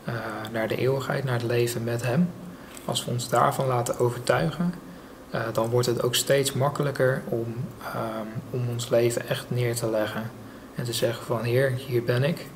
uh, 0.09 0.15
naar 0.53 0.69
de 0.69 0.77
eeuwigheid, 0.77 1.25
naar 1.25 1.35
het 1.35 1.43
leven 1.43 1.85
met 1.85 2.03
Hem. 2.03 2.31
Als 2.85 3.05
we 3.05 3.11
ons 3.11 3.29
daarvan 3.29 3.67
laten 3.67 3.99
overtuigen, 3.99 4.75
uh, 5.35 5.41
dan 5.53 5.69
wordt 5.69 5.87
het 5.87 6.03
ook 6.03 6.15
steeds 6.15 6.53
makkelijker 6.53 7.23
om, 7.25 7.55
um, 7.95 8.29
om 8.51 8.69
ons 8.69 8.89
leven 8.89 9.29
echt 9.29 9.45
neer 9.49 9.75
te 9.75 9.91
leggen 9.91 10.31
en 10.75 10.85
te 10.85 10.93
zeggen 10.93 11.27
van 11.27 11.43
Heer, 11.43 11.71
hier 11.71 12.05
ben 12.05 12.25
ik. 12.25 12.47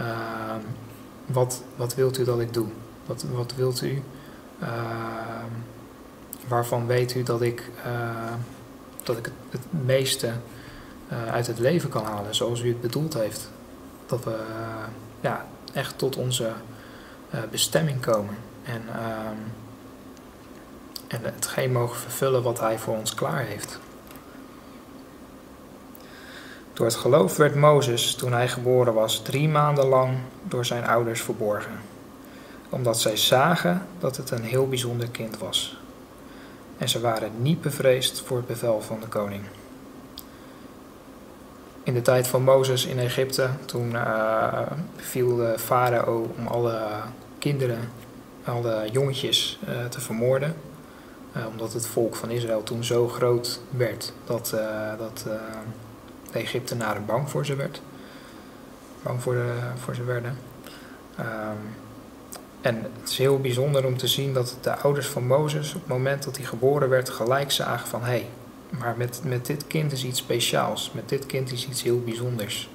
Uh, 0.00 0.06
wat, 1.26 1.62
wat 1.76 1.94
wilt 1.94 2.18
u 2.18 2.24
dat 2.24 2.40
ik 2.40 2.54
doe? 2.54 2.66
Wat, 3.06 3.24
wat 3.32 3.54
wilt 3.54 3.82
u? 3.82 4.02
Ehm, 4.60 5.50
waarvan 6.48 6.86
weet 6.86 7.14
u 7.14 7.22
dat 7.22 7.42
ik 7.42 7.70
dat 9.02 9.16
ik 9.16 9.30
het, 9.50 9.60
meeste 9.70 10.32
uh, 11.12 11.32
uit 11.32 11.46
het 11.46 11.58
leven 11.58 11.90
kan 11.90 12.04
halen 12.04 12.34
zoals 12.34 12.60
u 12.60 12.68
het 12.68 12.80
bedoeld 12.80 13.14
heeft. 13.14 13.50
Dat 14.06 14.24
we 14.24 14.30
uh, 14.30 14.84
ja, 15.20 15.46
echt 15.72 15.98
tot 15.98 16.16
onze 16.16 16.52
bestemming 17.50 18.00
komen 18.00 18.36
en, 18.62 18.82
en 21.08 21.24
hetgeen 21.24 21.72
mogen 21.72 21.96
vervullen 21.96 22.42
wat 22.42 22.60
Hij 22.60 22.78
voor 22.78 22.96
ons 22.96 23.14
klaar 23.14 23.44
heeft. 23.44 23.78
Door 26.80 26.88
het 26.88 26.98
geloof 26.98 27.36
werd 27.36 27.54
Mozes, 27.54 28.14
toen 28.14 28.32
hij 28.32 28.48
geboren 28.48 28.94
was, 28.94 29.22
drie 29.22 29.48
maanden 29.48 29.86
lang 29.86 30.18
door 30.42 30.64
zijn 30.64 30.86
ouders 30.86 31.22
verborgen, 31.22 31.80
omdat 32.68 33.00
zij 33.00 33.16
zagen 33.16 33.86
dat 33.98 34.16
het 34.16 34.30
een 34.30 34.42
heel 34.42 34.68
bijzonder 34.68 35.08
kind 35.08 35.38
was 35.38 35.78
en 36.78 36.88
ze 36.88 37.00
waren 37.00 37.30
niet 37.36 37.60
bevreesd 37.60 38.20
voor 38.20 38.36
het 38.36 38.46
bevel 38.46 38.80
van 38.80 39.00
de 39.00 39.06
koning. 39.06 39.42
In 41.82 41.94
de 41.94 42.02
tijd 42.02 42.26
van 42.26 42.42
Mozes 42.42 42.86
in 42.86 42.98
Egypte, 42.98 43.48
toen 43.64 43.90
uh, 43.90 44.60
viel 44.96 45.36
de 45.36 45.54
farao 45.58 46.34
om 46.38 46.46
alle 46.46 46.80
kinderen, 47.38 47.90
alle 48.44 48.88
jongetjes 48.92 49.58
uh, 49.68 49.84
te 49.84 50.00
vermoorden. 50.00 50.54
Uh, 51.36 51.46
omdat 51.46 51.72
het 51.72 51.86
volk 51.86 52.16
van 52.16 52.30
Israël 52.30 52.62
toen 52.62 52.84
zo 52.84 53.08
groot 53.08 53.60
werd 53.70 54.12
dat, 54.24 54.54
dat 54.98 55.26
de 56.32 56.38
Egyptenaren 56.38 57.06
bang 57.06 57.30
voor 57.30 57.46
ze 57.46 57.56
werd. 57.56 57.82
Bang 59.02 59.22
voor, 59.22 59.32
de, 59.32 59.54
voor 59.84 59.94
ze 59.94 60.04
werden. 60.04 60.38
Um, 61.18 61.26
en 62.60 62.82
het 63.00 63.10
is 63.10 63.18
heel 63.18 63.40
bijzonder 63.40 63.86
om 63.86 63.96
te 63.96 64.08
zien 64.08 64.34
dat 64.34 64.56
de 64.60 64.76
ouders 64.76 65.06
van 65.06 65.26
Mozes 65.26 65.74
op 65.74 65.80
het 65.80 65.88
moment 65.88 66.22
dat 66.22 66.36
hij 66.36 66.46
geboren 66.46 66.88
werd 66.88 67.10
gelijk 67.10 67.50
zagen 67.50 67.88
van 67.88 68.00
hé, 68.00 68.06
hey, 68.06 68.28
maar 68.78 68.94
met, 68.96 69.20
met 69.24 69.46
dit 69.46 69.66
kind 69.66 69.92
is 69.92 70.04
iets 70.04 70.18
speciaals, 70.18 70.90
met 70.94 71.08
dit 71.08 71.26
kind 71.26 71.52
is 71.52 71.68
iets 71.68 71.82
heel 71.82 72.00
bijzonders. 72.00 72.70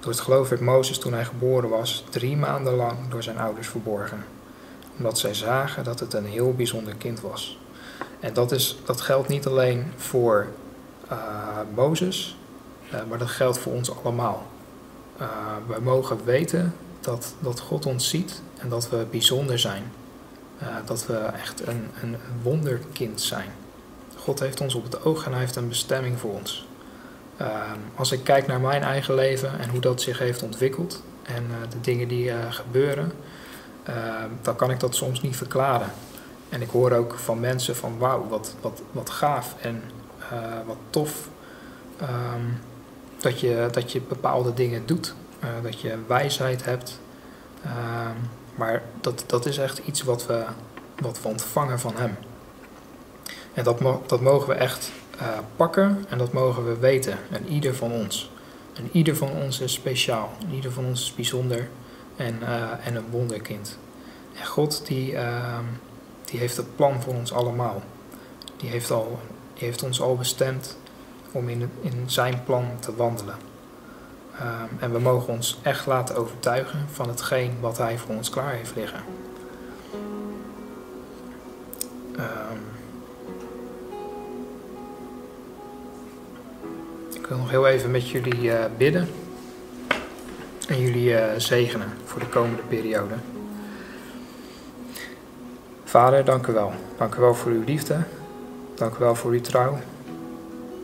Door 0.00 0.12
het 0.12 0.20
geloof 0.20 0.48
werd 0.48 0.60
Mozes 0.60 0.98
toen 0.98 1.12
hij 1.12 1.24
geboren 1.24 1.68
was 1.68 2.04
drie 2.10 2.36
maanden 2.36 2.74
lang 2.74 3.08
door 3.08 3.22
zijn 3.22 3.38
ouders 3.38 3.68
verborgen, 3.68 4.24
omdat 4.96 5.18
zij 5.18 5.34
zagen 5.34 5.84
dat 5.84 6.00
het 6.00 6.12
een 6.12 6.26
heel 6.26 6.54
bijzonder 6.54 6.94
kind 6.94 7.20
was. 7.20 7.58
En 8.20 8.32
dat, 8.32 8.52
is, 8.52 8.78
dat 8.84 9.00
geldt 9.00 9.28
niet 9.28 9.46
alleen 9.46 9.92
voor 9.96 10.46
uh, 11.12 11.18
Mozes, 11.74 12.36
maar 13.08 13.18
dat 13.18 13.28
geldt 13.28 13.58
voor 13.58 13.72
ons 13.72 13.96
allemaal. 13.96 14.46
Uh, 15.20 15.28
wij 15.66 15.80
mogen 15.80 16.24
weten 16.24 16.74
dat, 17.00 17.34
dat 17.38 17.60
God 17.60 17.86
ons 17.86 18.08
ziet 18.08 18.42
en 18.58 18.68
dat 18.68 18.90
we 18.90 19.06
bijzonder 19.10 19.58
zijn. 19.58 19.92
Uh, 20.62 20.68
dat 20.84 21.06
we 21.06 21.14
echt 21.14 21.66
een, 21.66 21.88
een, 22.02 22.16
wonderkind 22.42 23.20
zijn. 23.20 23.48
God 24.16 24.40
heeft 24.40 24.60
ons 24.60 24.74
op 24.74 24.82
het 24.82 25.04
oog 25.04 25.24
en 25.24 25.30
hij 25.30 25.40
heeft 25.40 25.56
een 25.56 25.68
bestemming 25.68 26.18
voor 26.18 26.32
ons. 26.32 26.66
Uh, 27.40 27.46
als 27.94 28.12
ik 28.12 28.24
kijk 28.24 28.46
naar 28.46 28.60
mijn 28.60 28.82
eigen 28.82 29.14
leven 29.14 29.58
en 29.58 29.68
hoe 29.68 29.80
dat 29.80 30.00
zich 30.00 30.18
heeft 30.18 30.42
ontwikkeld 30.42 31.02
en 31.22 31.46
de 31.70 31.80
dingen 31.80 32.08
die 32.08 32.32
gebeuren, 32.50 33.12
dan 34.42 34.56
kan 34.56 34.70
ik 34.70 34.80
dat 34.80 34.94
soms 34.94 35.22
niet 35.22 35.36
verklaren. 35.36 35.92
En 36.48 36.62
ik 36.62 36.70
hoor 36.70 36.92
ook 36.92 37.14
van 37.14 37.40
mensen 37.40 37.76
van 37.76 37.98
wauw, 37.98 38.28
wat, 38.28 38.54
wat, 38.60 38.82
wat 38.92 39.10
gaaf 39.10 39.54
en 39.60 39.82
wat 40.66 40.76
tof 40.90 41.28
um, 42.02 42.58
dat, 43.24 43.40
je, 43.40 43.68
dat 43.72 43.92
je 43.92 44.00
bepaalde 44.00 44.54
dingen 44.54 44.86
doet. 44.86 45.14
dat 45.62 45.80
je 45.80 45.98
wijsheid 46.06 46.64
hebt. 46.64 47.00
Ehm, 47.64 48.16
maar 48.54 48.82
dat, 49.00 49.24
dat 49.26 49.46
is 49.46 49.58
echt 49.58 49.78
iets 49.78 50.02
wat 50.02 50.26
we, 50.26 50.44
wat 51.00 51.22
we 51.22 51.28
ontvangen 51.28 51.80
van 51.80 51.96
Hem. 51.96 52.16
En 53.54 53.64
dat, 53.64 53.80
dat 54.06 54.20
mogen 54.20 54.48
we 54.48 54.54
echt 54.54 54.92
uh, 55.20 55.28
pakken 55.56 56.04
en 56.08 56.18
dat 56.18 56.32
mogen 56.32 56.66
we 56.66 56.76
weten. 56.78 57.18
En 57.30 57.48
ieder 57.48 57.74
van 57.74 57.92
ons. 57.92 58.30
En 58.74 58.88
ieder 58.92 59.16
van 59.16 59.30
ons 59.30 59.60
is 59.60 59.72
speciaal. 59.72 60.32
Ieder 60.52 60.72
van 60.72 60.84
ons 60.84 61.02
is 61.02 61.14
bijzonder 61.14 61.68
en, 62.16 62.38
uh, 62.42 62.86
en 62.86 62.94
een 62.94 63.10
wonderkind. 63.10 63.78
En 64.38 64.46
God 64.46 64.86
die, 64.86 65.12
uh, 65.12 65.58
die 66.24 66.38
heeft 66.38 66.56
het 66.56 66.76
plan 66.76 67.02
voor 67.02 67.14
ons 67.14 67.32
allemaal. 67.32 67.82
Die 68.56 68.70
heeft, 68.70 68.90
al, 68.90 69.18
die 69.54 69.64
heeft 69.64 69.82
ons 69.82 70.00
al 70.00 70.16
bestemd 70.16 70.76
om 71.34 71.48
in, 71.48 71.70
zijn 72.06 72.44
plan 72.44 72.64
te 72.80 72.94
wandelen. 72.96 73.34
Ehm, 74.38 74.68
en 74.78 74.92
we 74.92 74.98
mogen 74.98 75.32
ons 75.32 75.58
echt 75.62 75.86
laten 75.86 76.16
overtuigen 76.16 76.86
van 76.92 77.08
hetgeen 77.08 77.52
wat 77.60 77.78
Hij 77.78 77.98
voor 77.98 78.14
ons 78.14 78.30
klaar 78.30 78.52
heeft 78.52 78.76
liggen. 78.76 79.00
Ehm, 82.16 82.58
ik 87.14 87.26
wil 87.26 87.38
nog 87.38 87.50
heel 87.50 87.66
even 87.66 87.90
met 87.90 88.08
jullie 88.08 88.42
uh, 88.42 88.64
bidden 88.76 89.08
en 90.68 90.80
jullie 90.80 91.10
uh, 91.10 91.24
zegenen 91.36 91.88
voor 92.04 92.20
de 92.20 92.28
komende 92.28 92.62
periode. 92.62 93.14
Vader, 95.84 96.24
dank 96.24 96.46
u 96.46 96.52
wel. 96.52 96.72
Dank 96.96 97.14
u 97.14 97.20
wel 97.20 97.34
voor 97.34 97.50
uw 97.50 97.64
liefde. 97.64 98.02
Dank 98.74 98.94
u 98.94 98.98
wel 98.98 99.14
voor 99.14 99.30
uw 99.30 99.40
trouw. 99.40 99.78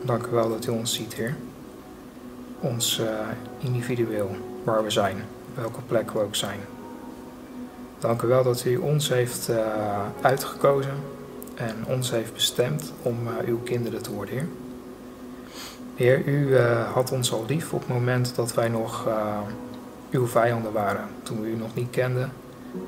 Dank 0.03 0.25
u 0.25 0.29
wel 0.31 0.49
dat 0.49 0.65
u 0.65 0.69
ons 0.69 0.93
ziet, 0.93 1.13
Heer. 1.13 1.35
Ons 2.59 2.99
uh, 2.99 3.07
individueel, 3.59 4.35
waar 4.63 4.83
we 4.83 4.89
zijn, 4.89 5.15
op 5.49 5.55
welke 5.55 5.81
plek 5.81 6.11
we 6.11 6.19
ook 6.19 6.35
zijn. 6.35 6.59
Dank 7.99 8.21
u 8.21 8.27
wel 8.27 8.43
dat 8.43 8.65
u 8.65 8.77
ons 8.77 9.09
heeft 9.09 9.49
uh, 9.49 9.57
uitgekozen 10.21 10.93
en 11.55 11.75
ons 11.87 12.11
heeft 12.11 12.33
bestemd 12.33 12.93
om 13.01 13.17
uh, 13.27 13.47
uw 13.47 13.59
kinderen 13.59 14.01
te 14.01 14.11
worden, 14.11 14.33
Heer. 14.35 14.47
Heer, 15.95 16.25
u 16.25 16.57
had 16.93 17.11
ons 17.11 17.33
al 17.33 17.45
lief 17.47 17.73
op 17.73 17.79
het 17.79 17.89
moment 17.89 18.35
dat 18.35 18.53
wij 18.53 18.69
nog 18.69 19.07
uw 20.09 20.27
vijanden 20.27 20.71
waren. 20.71 21.07
Toen 21.23 21.41
we 21.41 21.47
u 21.47 21.55
nog 21.55 21.75
niet 21.75 21.89
kenden, 21.89 22.31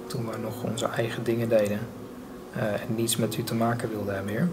toen 0.08 0.30
we 0.30 0.38
nog 0.38 0.64
onze 0.64 0.86
eigen 0.86 1.24
dingen 1.24 1.50
deden 1.50 1.80
en 2.54 2.96
niets 2.96 3.16
met 3.16 3.38
u 3.38 3.44
te 3.44 3.56
maken 3.56 3.90
wilden 3.90 4.16
hebben, 4.16 4.34
Heer. 4.34 4.48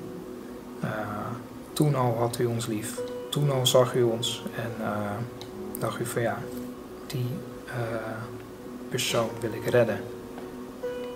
Toen 1.81 1.95
al 1.95 2.16
had 2.19 2.38
u 2.38 2.45
ons 2.45 2.66
lief. 2.66 3.01
Toen 3.31 3.51
al 3.51 3.66
zag 3.66 3.95
u 3.95 4.03
ons 4.03 4.45
en 4.57 4.73
dacht 5.79 6.01
u 6.01 6.07
van 6.07 6.23
ja, 6.23 6.38
die 7.07 7.27
persoon 8.88 9.29
wil 9.40 9.53
ik 9.53 9.66
redden. 9.66 10.01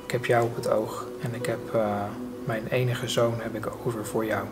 Ik 0.05 0.11
heb 0.11 0.24
jou 0.24 0.44
op 0.44 0.57
het 0.57 0.70
oog 0.70 1.07
en 1.22 1.35
ik 1.35 1.46
heb 1.46 1.74
uh, 1.74 2.03
mijn 2.44 2.66
enige 2.66 3.09
zoon 3.09 3.35
heb 3.38 3.55
ik 3.55 3.66
over 3.87 4.07
voor 4.07 4.24
jou. 4.24 4.46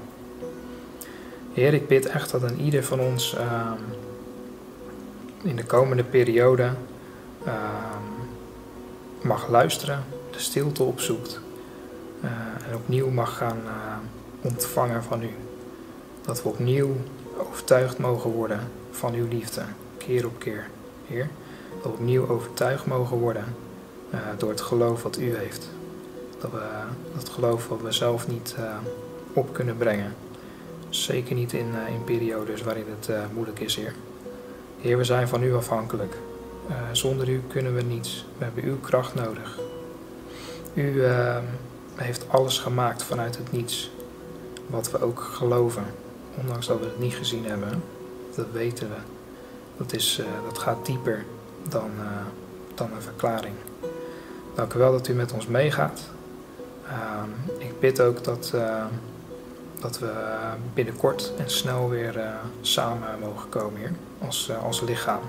Heer, 1.52 1.74
ik 1.74 1.88
bid 1.88 2.06
echt 2.06 2.30
dat 2.30 2.42
een 2.42 2.60
ieder 2.60 2.84
van 2.84 3.00
ons 3.00 3.34
uh, 3.34 3.72
in 5.42 5.56
de 5.56 5.64
komende 5.64 6.04
periode 6.04 6.70
uh, 7.46 7.52
mag 9.22 9.48
luisteren, 9.48 10.04
de 10.30 10.38
stilte 10.38 10.82
opzoekt 10.82 11.40
en 12.68 12.74
opnieuw 12.74 13.10
mag 13.10 13.36
gaan 13.36 13.62
ontvangen 14.40 15.02
van 15.02 15.22
u. 15.22 15.30
Dat 16.22 16.42
we 16.42 16.48
opnieuw 16.48 16.96
overtuigd 17.36 17.98
mogen 17.98 18.30
worden 18.30 18.60
van 18.90 19.14
uw 19.14 19.28
liefde, 19.28 19.62
keer 19.96 20.26
op 20.26 20.38
keer, 20.38 20.66
Heer. 21.06 21.28
Dat 21.82 21.82
we 21.82 21.98
opnieuw 21.98 22.28
overtuigd 22.28 22.86
mogen 22.86 23.16
worden 23.16 23.44
uh, 24.14 24.20
door 24.38 24.50
het 24.50 24.60
geloof 24.60 25.02
wat 25.02 25.18
u 25.18 25.36
heeft. 25.36 25.68
Dat 26.40 26.50
we 26.50 26.62
dat 27.14 27.28
geloof 27.28 27.68
wat 27.68 27.80
we 27.82 27.92
zelf 27.92 28.28
niet 28.28 28.54
uh, 28.58 28.74
op 29.32 29.52
kunnen 29.52 29.76
brengen. 29.76 30.14
Zeker 30.88 31.34
niet 31.34 31.52
in, 31.52 31.66
in 31.92 32.04
periodes 32.04 32.62
waarin 32.62 32.86
het 33.00 33.32
moeilijk 33.34 33.60
is, 33.60 33.76
Heer. 33.76 33.94
Heer, 34.80 34.96
we 34.96 35.04
zijn 35.04 35.28
van 35.28 35.42
u 35.42 35.54
afhankelijk. 35.54 36.16
zonder 36.92 37.28
u 37.28 37.42
kunnen 37.48 37.74
we 37.74 37.82
niets. 37.82 38.26
We 38.38 38.44
hebben 38.44 38.64
uw 38.64 38.80
kracht 38.80 39.14
nodig. 39.14 39.58
U 40.74 41.04
heeft 41.94 42.28
alles 42.28 42.58
gemaakt 42.58 43.02
vanuit 43.02 43.36
het 43.36 43.52
niets. 43.52 43.90
Wat 44.66 44.90
we 44.90 45.02
ook 45.02 45.20
geloven. 45.20 45.84
Ondanks 46.40 46.66
dat 46.66 46.78
we 46.78 46.84
het 46.84 46.98
niet 46.98 47.14
gezien 47.14 47.44
hebben. 47.44 47.82
Dat 48.36 48.46
weten 48.52 48.88
we. 48.88 48.96
Dat, 49.76 49.92
is, 49.92 50.22
dat 50.48 50.58
gaat 50.58 50.86
dieper 50.86 51.24
dan, 51.68 51.90
dan 52.74 52.92
een 52.92 53.02
verklaring. 53.02 53.54
Dank 54.54 54.74
u 54.74 54.78
wel 54.78 54.92
dat 54.92 55.08
u 55.08 55.12
met 55.12 55.32
ons 55.32 55.46
meegaat. 55.46 56.00
Uh, 56.86 57.22
ik 57.58 57.80
bid 57.80 58.00
ook 58.00 58.24
dat, 58.24 58.52
uh, 58.54 58.84
dat 59.80 59.98
we 59.98 60.12
binnenkort 60.74 61.32
en 61.38 61.50
snel 61.50 61.88
weer 61.88 62.20
samen 62.60 63.18
mogen 63.20 63.48
komen 63.48 63.80
hier 63.80 63.92
als, 64.26 64.48
eh, 64.48 64.64
als 64.64 64.80
lichaam. 64.80 65.22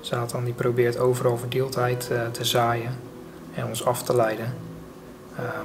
Satan 0.00 0.44
die 0.44 0.54
probeert 0.54 0.98
overal 0.98 1.38
verdeeldheid 1.38 2.10
te 2.32 2.44
zaaien 2.44 2.96
en 3.54 3.66
ons 3.66 3.84
af 3.84 4.02
te 4.02 4.16
leiden. 4.16 4.54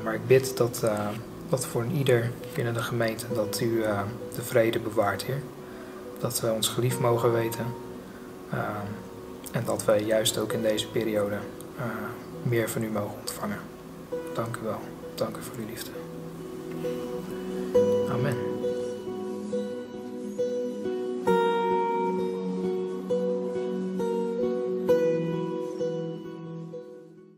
maar 0.04 0.14
ik 0.14 0.28
bid 0.28 0.58
dat, 0.58 0.84
dat 1.54 1.66
voor 1.66 1.86
ieder 1.86 2.32
binnen 2.56 2.74
de 2.74 2.82
gemeente 2.82 3.26
dat 3.34 3.60
u 3.60 3.82
de 4.36 4.42
vrede 4.42 4.80
bewaart, 4.80 5.24
Heer. 5.24 5.42
Dat 6.20 6.40
we 6.40 6.52
ons 6.52 6.68
geliefd 6.68 7.00
mogen 7.00 7.34
weten. 7.34 7.66
Ehm, 8.52 8.88
en 9.52 9.66
dat 9.66 9.86
wij 9.86 10.02
juist 10.04 10.38
ook 10.38 10.54
in 10.54 10.62
deze 10.62 10.88
periode 10.88 11.38
meer 12.44 12.70
van 12.70 12.84
u 12.84 12.90
mogen 12.90 13.18
ontvangen. 13.20 13.60
Dank 14.34 14.56
u 14.56 14.60
wel. 14.64 14.80
Dank 15.16 15.38
u 15.38 15.42
voor 15.42 15.56
uw 15.60 15.66
liefde. 15.66 15.92
Amen. 18.12 18.53